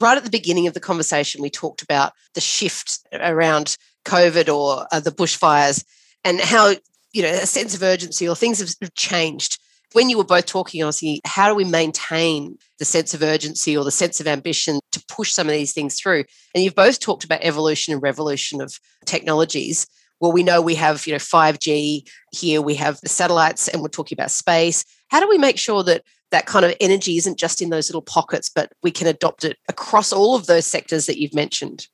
Right 0.00 0.18
at 0.18 0.24
the 0.24 0.30
beginning 0.30 0.66
of 0.66 0.74
the 0.74 0.80
conversation, 0.80 1.40
we 1.40 1.50
talked 1.50 1.82
about 1.82 2.12
the 2.34 2.40
shift 2.40 3.00
around 3.12 3.76
COVID 4.04 4.54
or 4.54 4.86
uh, 4.92 5.00
the 5.00 5.10
bushfires 5.10 5.84
and 6.24 6.40
how 6.40 6.74
you 7.12 7.22
know 7.22 7.30
a 7.30 7.46
sense 7.46 7.74
of 7.74 7.82
urgency 7.82 8.28
or 8.28 8.36
things 8.36 8.58
have 8.58 8.94
changed 8.94 9.58
when 9.94 10.10
you 10.10 10.18
were 10.18 10.24
both 10.24 10.46
talking, 10.46 10.82
obviously, 10.82 11.20
how 11.24 11.48
do 11.48 11.54
we 11.54 11.64
maintain 11.64 12.58
the 12.78 12.84
sense 12.84 13.14
of 13.14 13.22
urgency 13.22 13.76
or 13.76 13.84
the 13.84 13.90
sense 13.90 14.20
of 14.20 14.26
ambition 14.26 14.80
to 14.92 15.02
push 15.08 15.32
some 15.32 15.46
of 15.46 15.52
these 15.52 15.72
things 15.72 15.98
through? 15.98 16.24
And 16.54 16.62
you've 16.62 16.74
both 16.74 17.00
talked 17.00 17.24
about 17.24 17.42
evolution 17.42 17.94
and 17.94 18.02
revolution 18.02 18.60
of 18.60 18.78
technologies. 19.06 19.86
Well, 20.20 20.32
we 20.32 20.42
know 20.42 20.60
we 20.60 20.74
have, 20.74 21.06
you 21.06 21.12
know, 21.12 21.18
5G 21.18 22.08
here, 22.32 22.60
we 22.60 22.74
have 22.74 23.00
the 23.00 23.08
satellites, 23.08 23.68
and 23.68 23.82
we're 23.82 23.88
talking 23.88 24.16
about 24.16 24.30
space. 24.30 24.84
How 25.08 25.20
do 25.20 25.28
we 25.28 25.38
make 25.38 25.58
sure 25.58 25.84
that 25.84 26.02
that 26.32 26.46
kind 26.46 26.64
of 26.64 26.74
energy 26.80 27.16
isn't 27.16 27.38
just 27.38 27.62
in 27.62 27.70
those 27.70 27.88
little 27.88 28.02
pockets, 28.02 28.48
but 28.48 28.72
we 28.82 28.90
can 28.90 29.06
adopt 29.06 29.44
it 29.44 29.58
across 29.68 30.12
all 30.12 30.34
of 30.34 30.46
those 30.46 30.66
sectors 30.66 31.06
that 31.06 31.20
you've 31.20 31.34
mentioned? 31.34 31.86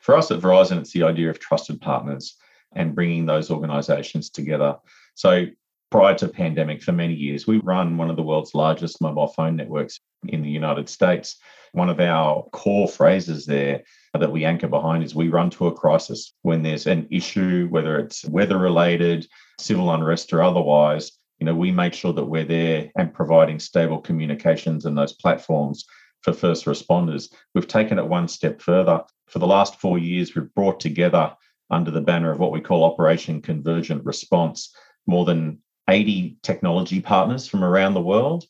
For 0.00 0.16
us 0.16 0.30
at 0.30 0.40
Verizon, 0.40 0.78
it's 0.78 0.92
the 0.92 1.02
idea 1.02 1.28
of 1.28 1.38
trusted 1.38 1.80
partners 1.82 2.34
and 2.74 2.94
bringing 2.94 3.26
those 3.26 3.50
organizations 3.50 4.30
together. 4.30 4.76
So 5.14 5.46
prior 5.92 6.14
to 6.14 6.26
pandemic 6.26 6.82
for 6.82 6.92
many 6.92 7.12
years. 7.12 7.46
We 7.46 7.58
run 7.58 7.98
one 7.98 8.08
of 8.08 8.16
the 8.16 8.22
world's 8.22 8.54
largest 8.54 9.02
mobile 9.02 9.26
phone 9.26 9.56
networks 9.56 10.00
in 10.26 10.42
the 10.42 10.48
United 10.48 10.88
States. 10.88 11.36
One 11.72 11.90
of 11.90 12.00
our 12.00 12.44
core 12.50 12.88
phrases 12.88 13.44
there 13.44 13.82
that 14.18 14.32
we 14.32 14.46
anchor 14.46 14.68
behind 14.68 15.04
is 15.04 15.14
we 15.14 15.28
run 15.28 15.50
to 15.50 15.66
a 15.66 15.74
crisis 15.74 16.32
when 16.40 16.62
there's 16.62 16.86
an 16.86 17.06
issue, 17.10 17.68
whether 17.68 17.98
it's 17.98 18.24
weather 18.24 18.56
related, 18.56 19.28
civil 19.60 19.92
unrest, 19.92 20.32
or 20.32 20.42
otherwise. 20.42 21.12
You 21.38 21.44
know, 21.44 21.54
we 21.54 21.70
make 21.70 21.92
sure 21.92 22.14
that 22.14 22.24
we're 22.24 22.46
there 22.46 22.90
and 22.96 23.12
providing 23.12 23.58
stable 23.58 24.00
communications 24.00 24.86
and 24.86 24.96
those 24.96 25.12
platforms 25.12 25.84
for 26.22 26.32
first 26.32 26.64
responders. 26.64 27.30
We've 27.54 27.68
taken 27.68 27.98
it 27.98 28.06
one 28.06 28.28
step 28.28 28.62
further. 28.62 29.02
For 29.28 29.40
the 29.40 29.46
last 29.46 29.78
four 29.78 29.98
years, 29.98 30.34
we've 30.34 30.54
brought 30.54 30.80
together 30.80 31.34
under 31.70 31.90
the 31.90 32.00
banner 32.00 32.32
of 32.32 32.38
what 32.38 32.52
we 32.52 32.62
call 32.62 32.82
Operation 32.82 33.42
Convergent 33.42 34.06
Response 34.06 34.74
more 35.06 35.24
than 35.26 35.58
80 35.88 36.38
technology 36.42 37.00
partners 37.00 37.46
from 37.46 37.64
around 37.64 37.94
the 37.94 38.00
world 38.00 38.44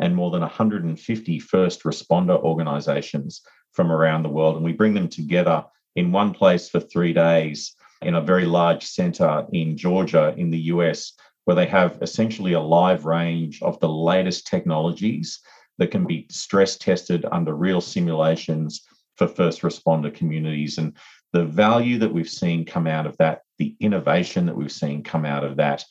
and 0.00 0.14
more 0.14 0.30
than 0.30 0.40
150 0.40 1.38
first 1.40 1.82
responder 1.82 2.40
organizations 2.42 3.42
from 3.72 3.90
around 3.90 4.22
the 4.22 4.28
world. 4.28 4.56
And 4.56 4.64
we 4.64 4.72
bring 4.72 4.94
them 4.94 5.08
together 5.08 5.64
in 5.96 6.12
one 6.12 6.32
place 6.32 6.68
for 6.68 6.80
three 6.80 7.12
days 7.12 7.74
in 8.02 8.14
a 8.14 8.20
very 8.20 8.46
large 8.46 8.84
center 8.84 9.46
in 9.52 9.76
Georgia, 9.76 10.34
in 10.36 10.50
the 10.50 10.58
US, 10.72 11.12
where 11.44 11.56
they 11.56 11.66
have 11.66 11.98
essentially 12.02 12.52
a 12.52 12.60
live 12.60 13.04
range 13.04 13.60
of 13.62 13.80
the 13.80 13.88
latest 13.88 14.46
technologies 14.46 15.40
that 15.78 15.90
can 15.90 16.06
be 16.06 16.26
stress 16.30 16.76
tested 16.76 17.24
under 17.32 17.54
real 17.54 17.80
simulations 17.80 18.82
for 19.16 19.26
first 19.26 19.62
responder 19.62 20.14
communities. 20.14 20.78
And 20.78 20.92
the 21.32 21.44
value 21.44 21.98
that 21.98 22.12
we've 22.12 22.28
seen 22.28 22.64
come 22.64 22.86
out 22.86 23.06
of 23.06 23.16
that, 23.18 23.42
the 23.58 23.76
innovation 23.80 24.46
that 24.46 24.56
we've 24.56 24.72
seen 24.72 25.02
come 25.02 25.24
out 25.24 25.44
of 25.44 25.56
that, 25.56 25.84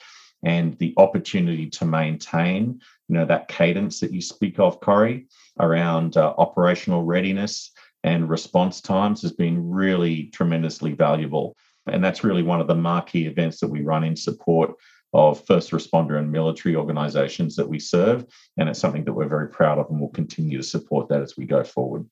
and 0.43 0.77
the 0.77 0.93
opportunity 0.97 1.69
to 1.69 1.85
maintain 1.85 2.79
you 3.07 3.15
know 3.15 3.25
that 3.25 3.47
cadence 3.47 3.99
that 3.99 4.11
you 4.11 4.21
speak 4.21 4.59
of 4.59 4.79
corey 4.79 5.27
around 5.59 6.17
uh, 6.17 6.33
operational 6.37 7.03
readiness 7.03 7.71
and 8.03 8.29
response 8.29 8.81
times 8.81 9.21
has 9.21 9.31
been 9.31 9.69
really 9.69 10.25
tremendously 10.27 10.93
valuable. 10.93 11.55
And 11.87 12.03
that's 12.03 12.23
really 12.23 12.43
one 12.43 12.61
of 12.61 12.67
the 12.67 12.75
marquee 12.75 13.25
events 13.25 13.59
that 13.59 13.67
we 13.67 13.81
run 13.81 14.03
in 14.03 14.15
support 14.15 14.71
of 15.13 15.45
first 15.45 15.71
responder 15.71 16.19
and 16.19 16.31
military 16.31 16.75
organizations 16.75 17.55
that 17.55 17.67
we 17.67 17.79
serve. 17.79 18.25
And 18.57 18.69
it's 18.69 18.79
something 18.79 19.05
that 19.05 19.13
we're 19.13 19.29
very 19.29 19.49
proud 19.49 19.79
of 19.79 19.89
and 19.89 19.99
we'll 19.99 20.09
continue 20.09 20.57
to 20.57 20.63
support 20.63 21.09
that 21.09 21.21
as 21.21 21.37
we 21.37 21.45
go 21.45 21.63
forward. 21.63 22.05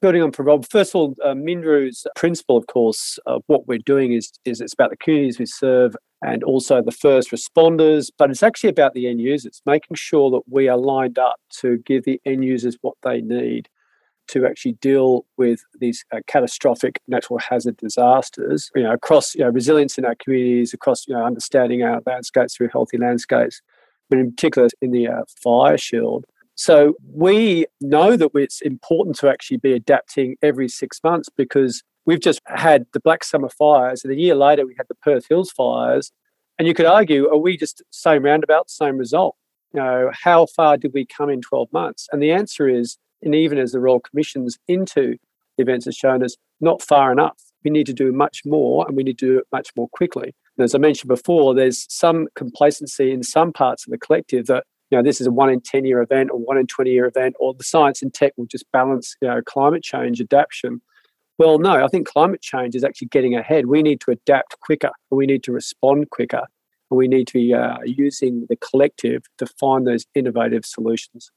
Building 0.00 0.22
on 0.22 0.30
from 0.30 0.46
Rob, 0.46 0.64
first 0.70 0.92
of 0.92 0.96
all, 0.96 1.14
uh, 1.24 1.34
Minderoo's 1.34 2.06
principle, 2.14 2.56
of 2.56 2.68
course, 2.68 3.18
of 3.26 3.42
what 3.48 3.66
we're 3.66 3.78
doing 3.78 4.12
is, 4.12 4.30
is 4.44 4.60
it's 4.60 4.72
about 4.72 4.90
the 4.90 4.96
communities 4.96 5.40
we 5.40 5.46
serve 5.46 5.96
and 6.22 6.42
also 6.42 6.82
the 6.82 6.90
first 6.90 7.30
responders, 7.30 8.10
but 8.18 8.30
it's 8.30 8.42
actually 8.42 8.70
about 8.70 8.94
the 8.94 9.08
end 9.08 9.20
users, 9.20 9.62
making 9.64 9.94
sure 9.94 10.30
that 10.30 10.42
we 10.48 10.68
are 10.68 10.76
lined 10.76 11.18
up 11.18 11.40
to 11.60 11.78
give 11.78 12.04
the 12.04 12.20
end 12.24 12.44
users 12.44 12.76
what 12.80 12.96
they 13.02 13.20
need 13.20 13.68
to 14.28 14.46
actually 14.46 14.72
deal 14.74 15.24
with 15.36 15.60
these 15.80 16.04
uh, 16.12 16.18
catastrophic 16.26 17.00
natural 17.08 17.38
hazard 17.38 17.76
disasters, 17.78 18.70
you 18.74 18.82
know, 18.82 18.92
across 18.92 19.34
you 19.34 19.42
know, 19.42 19.50
resilience 19.50 19.96
in 19.96 20.04
our 20.04 20.14
communities, 20.16 20.74
across 20.74 21.06
you 21.08 21.14
know, 21.14 21.24
understanding 21.24 21.82
our 21.82 22.02
landscapes 22.06 22.54
through 22.56 22.68
healthy 22.68 22.98
landscapes, 22.98 23.62
but 24.10 24.18
in 24.18 24.30
particular 24.30 24.68
in 24.82 24.90
the 24.90 25.08
uh, 25.08 25.22
fire 25.42 25.78
shield. 25.78 26.26
So 26.56 26.94
we 27.14 27.66
know 27.80 28.16
that 28.16 28.30
it's 28.34 28.60
important 28.60 29.16
to 29.18 29.28
actually 29.28 29.58
be 29.58 29.72
adapting 29.72 30.36
every 30.42 30.68
six 30.68 31.00
months 31.04 31.28
because 31.34 31.82
we've 32.08 32.20
just 32.20 32.40
had 32.46 32.86
the 32.94 33.00
Black 33.00 33.22
Summer 33.22 33.50
fires, 33.50 34.02
and 34.02 34.10
a 34.10 34.16
year 34.16 34.34
later 34.34 34.66
we 34.66 34.74
had 34.78 34.86
the 34.88 34.94
Perth 34.94 35.26
Hills 35.28 35.50
fires. 35.52 36.10
And 36.58 36.66
you 36.66 36.72
could 36.72 36.86
argue, 36.86 37.28
are 37.28 37.36
we 37.36 37.58
just 37.58 37.82
same 37.90 38.24
roundabout, 38.24 38.70
same 38.70 38.96
result? 38.96 39.36
You 39.74 39.80
know, 39.80 40.10
how 40.14 40.46
far 40.46 40.78
did 40.78 40.92
we 40.94 41.04
come 41.04 41.28
in 41.28 41.42
12 41.42 41.70
months? 41.70 42.08
And 42.10 42.22
the 42.22 42.32
answer 42.32 42.66
is, 42.66 42.96
and 43.22 43.34
even 43.34 43.58
as 43.58 43.72
the 43.72 43.78
Royal 43.78 44.00
Commissions 44.00 44.58
into 44.66 45.18
the 45.56 45.62
events 45.62 45.84
has 45.84 45.96
shown 45.96 46.24
us, 46.24 46.34
not 46.62 46.80
far 46.80 47.12
enough. 47.12 47.36
We 47.62 47.70
need 47.70 47.86
to 47.86 47.92
do 47.92 48.10
much 48.10 48.42
more 48.46 48.86
and 48.86 48.96
we 48.96 49.02
need 49.02 49.18
to 49.18 49.26
do 49.26 49.38
it 49.38 49.46
much 49.52 49.68
more 49.76 49.88
quickly. 49.88 50.34
And 50.56 50.64
as 50.64 50.74
I 50.74 50.78
mentioned 50.78 51.08
before, 51.08 51.54
there's 51.54 51.84
some 51.92 52.28
complacency 52.34 53.12
in 53.12 53.22
some 53.22 53.52
parts 53.52 53.86
of 53.86 53.90
the 53.90 53.98
collective 53.98 54.46
that 54.46 54.64
you 54.90 54.96
know, 54.96 55.02
this 55.02 55.20
is 55.20 55.26
a 55.26 55.30
one 55.30 55.50
in 55.50 55.60
10 55.60 55.84
year 55.84 56.00
event 56.00 56.30
or 56.32 56.38
one 56.38 56.56
in 56.56 56.66
20 56.66 56.90
year 56.90 57.04
event, 57.04 57.34
or 57.38 57.52
the 57.52 57.64
science 57.64 58.00
and 58.00 58.14
tech 58.14 58.32
will 58.38 58.46
just 58.46 58.64
balance, 58.72 59.14
you 59.20 59.28
know, 59.28 59.42
climate 59.42 59.82
change 59.82 60.20
adaptation. 60.20 60.80
Well, 61.38 61.58
no, 61.58 61.84
I 61.84 61.88
think 61.88 62.06
climate 62.06 62.42
change 62.42 62.74
is 62.74 62.82
actually 62.82 63.08
getting 63.08 63.36
ahead. 63.36 63.66
We 63.66 63.82
need 63.82 64.00
to 64.02 64.10
adapt 64.10 64.58
quicker, 64.60 64.90
we 65.10 65.26
need 65.26 65.42
to 65.44 65.52
respond 65.52 66.10
quicker, 66.10 66.42
and 66.90 66.98
we 66.98 67.08
need 67.08 67.26
to 67.28 67.32
be 67.32 67.54
uh, 67.54 67.78
using 67.84 68.46
the 68.48 68.56
collective 68.56 69.22
to 69.38 69.46
find 69.46 69.86
those 69.86 70.04
innovative 70.14 70.64
solutions. 70.64 71.30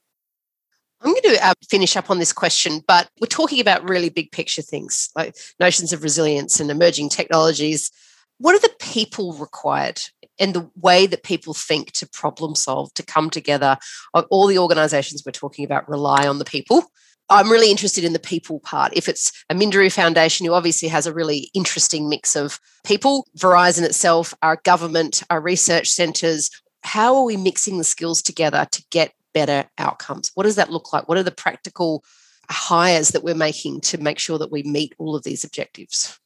I'm 1.03 1.13
going 1.13 1.35
to 1.35 1.47
uh, 1.47 1.53
finish 1.69 1.95
up 1.95 2.11
on 2.11 2.19
this 2.19 2.33
question, 2.33 2.81
but 2.87 3.09
we're 3.19 3.27
talking 3.27 3.59
about 3.59 3.89
really 3.89 4.09
big 4.09 4.31
picture 4.31 4.61
things 4.61 5.09
like 5.15 5.35
notions 5.59 5.93
of 5.93 6.03
resilience 6.03 6.59
and 6.59 6.69
emerging 6.69 7.09
technologies. 7.09 7.91
What 8.37 8.55
are 8.55 8.59
the 8.59 8.73
people 8.79 9.33
required 9.33 9.99
and 10.41 10.55
the 10.55 10.69
way 10.75 11.05
that 11.05 11.23
people 11.23 11.53
think 11.53 11.91
to 11.93 12.07
problem 12.07 12.55
solve, 12.55 12.93
to 12.95 13.03
come 13.03 13.29
together. 13.29 13.77
All 14.13 14.47
the 14.47 14.57
organizations 14.57 15.23
we're 15.25 15.31
talking 15.31 15.63
about 15.63 15.87
rely 15.87 16.27
on 16.27 16.39
the 16.39 16.45
people. 16.45 16.85
I'm 17.31 17.49
really 17.49 17.71
interested 17.71 18.03
in 18.03 18.11
the 18.11 18.19
people 18.19 18.59
part. 18.59 18.91
If 18.93 19.07
it's 19.07 19.31
a 19.49 19.55
Minderoo 19.55 19.91
Foundation, 19.91 20.45
who 20.45 20.53
obviously 20.53 20.89
has 20.89 21.07
a 21.07 21.13
really 21.13 21.49
interesting 21.53 22.09
mix 22.09 22.35
of 22.35 22.59
people, 22.83 23.25
Verizon 23.37 23.83
itself, 23.83 24.33
our 24.41 24.57
government, 24.65 25.23
our 25.29 25.39
research 25.39 25.87
centres, 25.87 26.49
how 26.83 27.15
are 27.15 27.23
we 27.23 27.37
mixing 27.37 27.77
the 27.77 27.85
skills 27.85 28.21
together 28.21 28.67
to 28.71 28.83
get 28.91 29.13
better 29.33 29.69
outcomes? 29.77 30.31
What 30.35 30.43
does 30.43 30.57
that 30.57 30.71
look 30.71 30.91
like? 30.91 31.07
What 31.07 31.17
are 31.17 31.23
the 31.23 31.31
practical 31.31 32.03
hires 32.49 33.09
that 33.09 33.23
we're 33.23 33.33
making 33.33 33.79
to 33.81 33.97
make 33.97 34.19
sure 34.19 34.37
that 34.37 34.51
we 34.51 34.63
meet 34.63 34.93
all 34.97 35.15
of 35.15 35.23
these 35.23 35.45
objectives? 35.45 36.19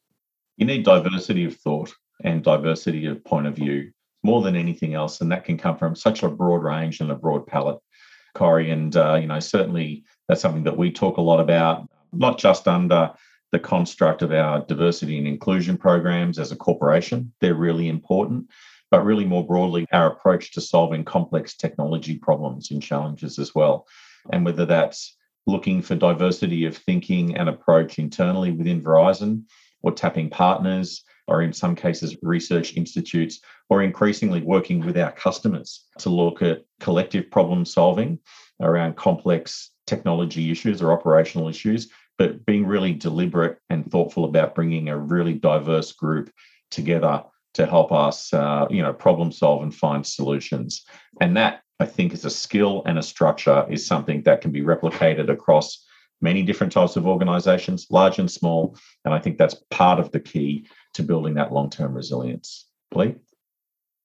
You 0.56 0.66
need 0.66 0.84
diversity 0.84 1.44
of 1.44 1.54
thought 1.56 1.94
and 2.24 2.42
diversity 2.42 3.06
of 3.06 3.24
point 3.24 3.46
of 3.46 3.54
view 3.54 3.92
more 4.24 4.42
than 4.42 4.56
anything 4.56 4.94
else, 4.94 5.20
and 5.20 5.30
that 5.30 5.44
can 5.44 5.56
come 5.56 5.76
from 5.76 5.94
such 5.94 6.24
a 6.24 6.28
broad 6.28 6.64
range 6.64 7.00
and 7.00 7.12
a 7.12 7.14
broad 7.14 7.46
palette, 7.46 7.78
Corey. 8.34 8.72
And 8.72 8.96
uh, 8.96 9.14
you 9.20 9.28
know, 9.28 9.38
certainly 9.38 10.04
that's 10.28 10.40
something 10.40 10.64
that 10.64 10.76
we 10.76 10.90
talk 10.90 11.16
a 11.16 11.22
lot 11.22 11.40
about, 11.40 11.88
not 12.12 12.38
just 12.38 12.66
under 12.68 13.12
the 13.52 13.58
construct 13.58 14.22
of 14.22 14.32
our 14.32 14.60
diversity 14.60 15.18
and 15.18 15.26
inclusion 15.26 15.76
programs 15.76 16.38
as 16.38 16.52
a 16.52 16.56
corporation. 16.56 17.32
They're 17.40 17.54
really 17.54 17.88
important, 17.88 18.50
but 18.90 19.04
really 19.04 19.24
more 19.24 19.46
broadly, 19.46 19.86
our 19.92 20.12
approach 20.12 20.52
to 20.52 20.60
solving 20.60 21.04
complex 21.04 21.56
technology 21.56 22.18
problems 22.18 22.70
and 22.70 22.82
challenges 22.82 23.38
as 23.38 23.54
well. 23.54 23.86
And 24.32 24.44
whether 24.44 24.66
that's 24.66 25.16
looking 25.46 25.80
for 25.80 25.94
diversity 25.94 26.64
of 26.64 26.76
thinking 26.76 27.36
and 27.36 27.48
approach 27.48 27.98
internally 27.98 28.50
within 28.50 28.82
Verizon, 28.82 29.44
or 29.82 29.92
tapping 29.92 30.28
partners, 30.28 31.04
or 31.28 31.42
in 31.42 31.52
some 31.52 31.74
cases, 31.74 32.16
research 32.22 32.76
institutes, 32.76 33.40
or 33.68 33.82
increasingly 33.82 34.42
working 34.42 34.84
with 34.84 34.96
our 34.96 35.12
customers 35.12 35.86
to 35.98 36.10
look 36.10 36.42
at 36.42 36.64
collective 36.80 37.30
problem 37.30 37.64
solving 37.64 38.18
around 38.60 38.96
complex 38.96 39.70
technology 39.86 40.50
issues 40.50 40.82
or 40.82 40.92
operational 40.92 41.48
issues, 41.48 41.88
but 42.18 42.44
being 42.46 42.66
really 42.66 42.92
deliberate 42.92 43.58
and 43.70 43.90
thoughtful 43.90 44.24
about 44.24 44.54
bringing 44.54 44.88
a 44.88 44.98
really 44.98 45.34
diverse 45.34 45.92
group 45.92 46.30
together 46.70 47.22
to 47.54 47.66
help 47.66 47.92
us, 47.92 48.32
uh, 48.34 48.66
you 48.70 48.82
know, 48.82 48.92
problem 48.92 49.32
solve 49.32 49.62
and 49.62 49.74
find 49.74 50.06
solutions. 50.06 50.84
And 51.20 51.36
that, 51.36 51.62
I 51.80 51.86
think, 51.86 52.12
is 52.12 52.24
a 52.24 52.30
skill 52.30 52.82
and 52.86 52.98
a 52.98 53.02
structure 53.02 53.66
is 53.70 53.86
something 53.86 54.22
that 54.22 54.40
can 54.42 54.52
be 54.52 54.62
replicated 54.62 55.30
across 55.30 55.84
many 56.20 56.42
different 56.42 56.72
types 56.72 56.96
of 56.96 57.06
organizations, 57.06 57.86
large 57.90 58.18
and 58.18 58.30
small. 58.30 58.76
And 59.04 59.12
I 59.12 59.18
think 59.18 59.38
that's 59.38 59.56
part 59.70 59.98
of 59.98 60.10
the 60.12 60.20
key 60.20 60.66
to 60.96 61.02
building 61.02 61.34
that 61.34 61.52
long 61.52 61.70
term 61.70 61.94
resilience. 61.94 62.66
Lee? 62.94 63.14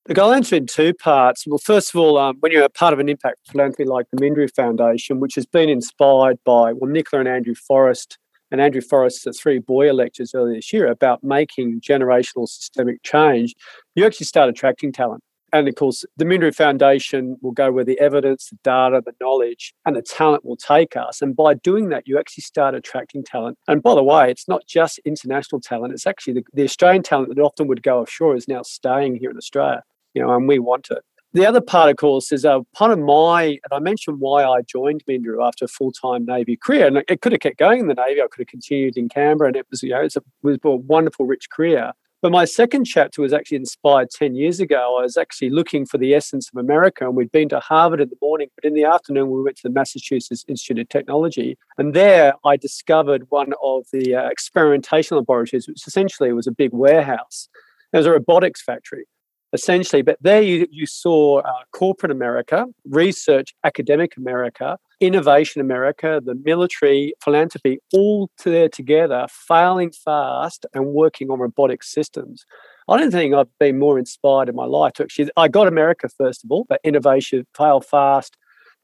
Look, 0.07 0.17
I'll 0.17 0.33
answer 0.33 0.55
in 0.55 0.65
two 0.65 0.93
parts. 0.93 1.45
Well, 1.45 1.59
first 1.59 1.93
of 1.93 1.99
all, 1.99 2.17
um, 2.17 2.37
when 2.39 2.51
you're 2.51 2.63
a 2.63 2.69
part 2.69 2.93
of 2.93 2.99
an 2.99 3.07
impact 3.07 3.37
philanthropy 3.51 3.85
like 3.85 4.07
the 4.11 4.17
Minderoo 4.17 4.53
Foundation, 4.55 5.19
which 5.19 5.35
has 5.35 5.45
been 5.45 5.69
inspired 5.69 6.39
by, 6.43 6.73
well, 6.73 6.89
Nicola 6.89 7.19
and 7.19 7.29
Andrew 7.29 7.53
Forrest, 7.53 8.17
and 8.49 8.59
Andrew 8.59 8.81
Forrest's 8.81 9.39
three 9.39 9.59
Boyer 9.59 9.93
lectures 9.93 10.33
earlier 10.35 10.55
this 10.55 10.73
year 10.73 10.87
about 10.87 11.23
making 11.23 11.81
generational 11.81 12.47
systemic 12.47 13.01
change, 13.03 13.55
you 13.95 14.05
actually 14.05 14.25
start 14.25 14.49
attracting 14.49 14.91
talent. 14.91 15.23
And 15.53 15.67
of 15.67 15.75
course, 15.75 16.05
the 16.15 16.25
Minderoo 16.25 16.55
Foundation 16.55 17.37
will 17.41 17.51
go 17.51 17.71
where 17.71 17.83
the 17.83 17.99
evidence, 17.99 18.49
the 18.49 18.57
data, 18.63 19.01
the 19.05 19.13
knowledge, 19.19 19.73
and 19.85 19.95
the 19.95 20.01
talent 20.01 20.45
will 20.45 20.55
take 20.55 20.95
us. 20.95 21.21
And 21.21 21.35
by 21.35 21.55
doing 21.55 21.89
that, 21.89 22.07
you 22.07 22.17
actually 22.17 22.43
start 22.43 22.73
attracting 22.73 23.23
talent. 23.23 23.57
And 23.67 23.83
by 23.83 23.95
the 23.95 24.03
way, 24.03 24.31
it's 24.31 24.47
not 24.47 24.65
just 24.65 24.99
international 24.99 25.59
talent, 25.59 25.93
it's 25.93 26.07
actually 26.07 26.33
the, 26.33 26.43
the 26.53 26.63
Australian 26.63 27.03
talent 27.03 27.35
that 27.35 27.41
often 27.41 27.67
would 27.67 27.83
go 27.83 27.99
offshore 27.99 28.35
is 28.35 28.47
now 28.47 28.61
staying 28.61 29.15
here 29.15 29.29
in 29.29 29.37
Australia, 29.37 29.83
you 30.13 30.21
know, 30.21 30.33
and 30.33 30.47
we 30.47 30.59
want 30.59 30.89
it. 30.89 31.03
The 31.33 31.45
other 31.45 31.61
part, 31.61 31.89
of 31.89 31.95
course, 31.95 32.33
is 32.33 32.43
a 32.43 32.57
uh, 32.57 32.61
part 32.75 32.91
of 32.91 32.99
my, 32.99 33.43
and 33.43 33.71
I 33.71 33.79
mentioned 33.79 34.19
why 34.19 34.43
I 34.43 34.61
joined 34.63 35.05
Minderoo 35.05 35.45
after 35.45 35.63
a 35.63 35.69
full 35.69 35.93
time 35.93 36.25
Navy 36.25 36.57
career. 36.57 36.87
And 36.87 37.03
it 37.07 37.21
could 37.21 37.31
have 37.31 37.39
kept 37.39 37.57
going 37.57 37.79
in 37.79 37.87
the 37.87 37.93
Navy. 37.93 38.21
I 38.21 38.27
could 38.27 38.41
have 38.41 38.47
continued 38.47 38.97
in 38.97 39.07
Canberra, 39.07 39.47
and 39.47 39.55
it 39.55 39.65
was, 39.71 39.81
you 39.81 39.91
know, 39.91 40.01
it 40.01 40.13
was 40.43 40.57
a 40.61 40.69
wonderful, 40.69 41.25
rich 41.25 41.49
career. 41.49 41.93
But 42.21 42.31
my 42.31 42.45
second 42.45 42.85
chapter 42.85 43.19
was 43.21 43.33
actually 43.33 43.57
inspired 43.57 44.11
10 44.11 44.35
years 44.35 44.59
ago. 44.59 44.97
I 44.99 45.01
was 45.01 45.17
actually 45.17 45.49
looking 45.49 45.87
for 45.87 45.97
the 45.97 46.13
essence 46.13 46.49
of 46.53 46.59
America, 46.59 47.05
and 47.05 47.15
we'd 47.15 47.31
been 47.31 47.49
to 47.49 47.59
Harvard 47.59 47.99
in 47.99 48.09
the 48.09 48.17
morning, 48.21 48.49
but 48.55 48.63
in 48.63 48.75
the 48.75 48.83
afternoon, 48.83 49.31
we 49.31 49.41
went 49.41 49.57
to 49.57 49.63
the 49.63 49.71
Massachusetts 49.71 50.45
Institute 50.47 50.77
of 50.77 50.89
Technology. 50.89 51.57
And 51.79 51.95
there 51.95 52.33
I 52.45 52.57
discovered 52.57 53.25
one 53.29 53.53
of 53.63 53.85
the 53.91 54.15
uh, 54.15 54.29
experimentation 54.29 55.17
laboratories, 55.17 55.67
which 55.67 55.87
essentially 55.87 56.31
was 56.31 56.45
a 56.45 56.51
big 56.51 56.73
warehouse. 56.73 57.49
It 57.91 57.97
was 57.97 58.05
a 58.05 58.11
robotics 58.11 58.61
factory 58.61 59.07
essentially. 59.53 60.01
But 60.01 60.17
there 60.21 60.41
you, 60.41 60.67
you 60.71 60.85
saw 60.85 61.39
uh, 61.39 61.51
corporate 61.71 62.11
America, 62.11 62.65
research, 62.85 63.53
academic 63.63 64.17
America, 64.17 64.77
innovation 64.99 65.61
America, 65.61 66.21
the 66.23 66.35
military, 66.35 67.13
philanthropy, 67.23 67.79
all 67.93 68.29
there 68.43 68.69
together, 68.69 69.27
failing 69.29 69.91
fast 69.91 70.65
and 70.73 70.87
working 70.87 71.29
on 71.29 71.39
robotic 71.39 71.83
systems. 71.83 72.45
I 72.89 72.97
don't 72.97 73.11
think 73.11 73.33
I've 73.33 73.57
been 73.59 73.79
more 73.79 73.99
inspired 73.99 74.49
in 74.49 74.55
my 74.55 74.65
life 74.65 74.93
to 74.93 75.03
actually. 75.03 75.29
I 75.37 75.47
got 75.47 75.67
America 75.67 76.09
first 76.09 76.43
of 76.43 76.51
all, 76.51 76.65
but 76.67 76.81
innovation, 76.83 77.45
fail 77.55 77.81
fast, 77.81 78.37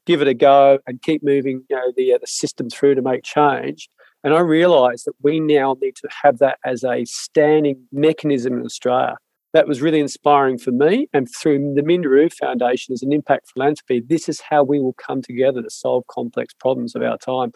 give 0.06 0.22
it 0.22 0.28
a 0.28 0.34
go, 0.34 0.78
and 0.86 1.02
keep 1.02 1.22
moving. 1.22 1.64
You 1.68 1.76
know 1.76 1.92
the 1.96 2.14
uh, 2.14 2.18
the 2.18 2.26
system 2.26 2.70
through 2.70 2.94
to 2.94 3.02
make 3.02 3.22
change. 3.24 3.88
And 4.24 4.34
I 4.34 4.40
realised 4.40 5.04
that 5.06 5.14
we 5.22 5.38
now 5.38 5.76
need 5.80 5.94
to 5.96 6.08
have 6.22 6.38
that 6.38 6.58
as 6.64 6.82
a 6.82 7.04
standing 7.04 7.86
mechanism 7.92 8.58
in 8.58 8.64
Australia 8.64 9.16
that 9.58 9.66
was 9.66 9.82
really 9.82 9.98
inspiring 9.98 10.56
for 10.56 10.70
me. 10.70 11.08
And 11.12 11.28
through 11.28 11.74
the 11.74 11.82
Minderoo 11.82 12.32
Foundation 12.32 12.92
as 12.92 13.02
an 13.02 13.12
impact 13.12 13.50
philanthropy, 13.52 14.00
this 14.06 14.28
is 14.28 14.40
how 14.40 14.62
we 14.62 14.78
will 14.78 14.92
come 14.92 15.20
together 15.20 15.60
to 15.60 15.68
solve 15.68 16.04
complex 16.06 16.54
problems 16.54 16.94
of 16.94 17.02
our 17.02 17.18
time. 17.18 17.50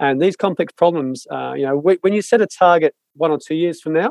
And 0.00 0.20
these 0.20 0.34
complex 0.34 0.72
problems, 0.72 1.24
uh, 1.30 1.52
you 1.52 1.64
know, 1.64 1.76
when 1.76 2.12
you 2.12 2.20
set 2.20 2.40
a 2.40 2.48
target 2.48 2.96
one 3.14 3.30
or 3.30 3.38
two 3.38 3.54
years 3.54 3.80
from 3.80 3.92
now, 3.92 4.10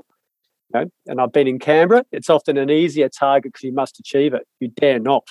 you 0.74 0.80
know, 0.80 0.86
and 1.08 1.20
I've 1.20 1.34
been 1.34 1.46
in 1.46 1.60
Canberra, 1.60 2.06
it's 2.14 2.30
often 2.30 2.56
an 2.56 2.70
easier 2.70 3.10
target 3.10 3.52
because 3.52 3.64
you 3.64 3.74
must 3.74 4.00
achieve 4.00 4.34
it. 4.34 4.48
You 4.62 4.70
dare 4.70 5.00
not. 5.00 5.28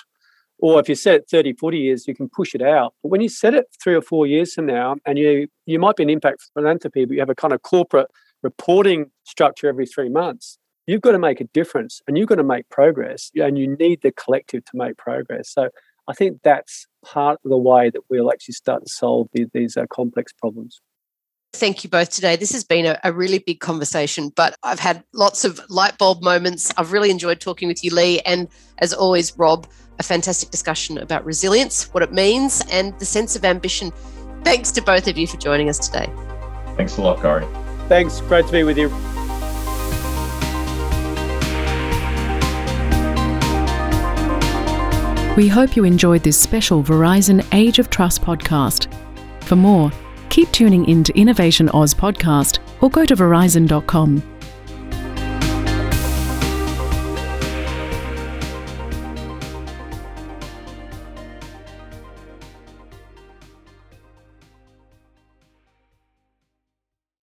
Or 0.59 0.79
if 0.79 0.87
you 0.87 0.93
set 0.93 1.15
it 1.15 1.25
30, 1.27 1.53
40 1.53 1.77
years, 1.79 2.07
you 2.07 2.13
can 2.13 2.29
push 2.29 2.53
it 2.53 2.61
out. 2.61 2.93
But 3.01 3.09
when 3.09 3.21
you 3.21 3.29
set 3.29 3.55
it 3.55 3.65
three 3.83 3.95
or 3.95 4.03
four 4.03 4.27
years 4.27 4.53
from 4.53 4.67
now, 4.67 4.97
and 5.07 5.17
you 5.17 5.47
you 5.65 5.79
might 5.79 5.95
be 5.95 6.03
an 6.03 6.11
impact 6.11 6.51
philanthropy, 6.53 7.05
but 7.05 7.15
you 7.15 7.19
have 7.19 7.31
a 7.31 7.35
kind 7.35 7.51
of 7.51 7.63
corporate 7.63 8.11
reporting 8.43 9.09
structure 9.23 9.67
every 9.67 9.87
three 9.87 10.09
months, 10.09 10.59
you've 10.87 11.01
got 11.01 11.11
to 11.11 11.19
make 11.19 11.41
a 11.41 11.45
difference 11.45 12.01
and 12.07 12.17
you've 12.17 12.29
got 12.29 12.35
to 12.35 12.43
make 12.43 12.67
progress 12.69 13.31
and 13.35 13.57
you 13.57 13.75
need 13.77 14.01
the 14.01 14.11
collective 14.11 14.63
to 14.65 14.71
make 14.75 14.97
progress 14.97 15.49
so 15.49 15.69
i 16.07 16.13
think 16.13 16.39
that's 16.43 16.87
part 17.03 17.39
of 17.43 17.49
the 17.49 17.57
way 17.57 17.89
that 17.89 18.01
we'll 18.09 18.31
actually 18.31 18.53
start 18.53 18.83
to 18.83 18.89
solve 18.89 19.27
these, 19.33 19.47
these 19.53 19.77
uh, 19.77 19.85
complex 19.89 20.33
problems 20.33 20.81
Thank 21.53 21.85
you 21.85 21.89
both 21.89 22.09
today. 22.09 22.35
This 22.35 22.51
has 22.51 22.65
been 22.65 22.85
a, 22.85 22.99
a, 23.05 23.13
really 23.13 23.39
big 23.39 23.61
conversation, 23.61 24.29
but 24.35 24.57
I've 24.61 24.79
had 24.79 25.05
lots 25.13 25.45
of 25.45 25.61
light 25.69 25.97
bulb 25.97 26.21
moments. 26.21 26.69
I've 26.75 26.91
really 26.91 27.09
enjoyed 27.09 27.39
talking 27.39 27.69
with 27.69 27.81
you, 27.81 27.95
Lee. 27.95 28.19
And 28.25 28.49
as 28.79 28.93
always, 28.93 29.37
Rob, 29.37 29.65
a 29.97 30.03
fantastic 30.03 30.49
discussion 30.49 30.97
about 30.97 31.23
resilience, 31.23 31.93
what 31.93 32.03
it 32.03 32.11
means, 32.11 32.61
and 32.69 32.97
the 32.99 33.05
sense 33.05 33.37
of 33.37 33.45
ambition. 33.45 33.91
Thanks 34.43 34.69
to 34.73 34.81
both 34.81 35.07
of 35.07 35.17
you 35.17 35.27
for 35.27 35.37
joining 35.37 35.69
us 35.69 35.79
today. 35.79 36.11
Thanks 36.75 36.97
a 36.97 37.01
lot, 37.01 37.21
Gary. 37.21 37.47
Thanks. 37.87 38.19
Great 38.21 38.45
to 38.47 38.51
be 38.51 38.63
with 38.63 38.77
you. 38.77 38.89
We 45.35 45.49
hope 45.49 45.75
you 45.75 45.83
enjoyed 45.83 46.23
this 46.23 46.39
special 46.39 46.81
Verizon 46.81 47.45
Age 47.53 47.77
of 47.79 47.89
Trust 47.89 48.21
podcast. 48.21 48.87
For 49.43 49.57
more, 49.57 49.91
keep 50.29 50.49
tuning 50.51 50.87
in 50.87 51.03
to 51.03 51.19
Innovation 51.19 51.67
Oz 51.69 51.93
podcast 51.93 52.59
or 52.81 52.89
go 52.89 53.05
to 53.05 53.15
verizon.com. 53.17 54.34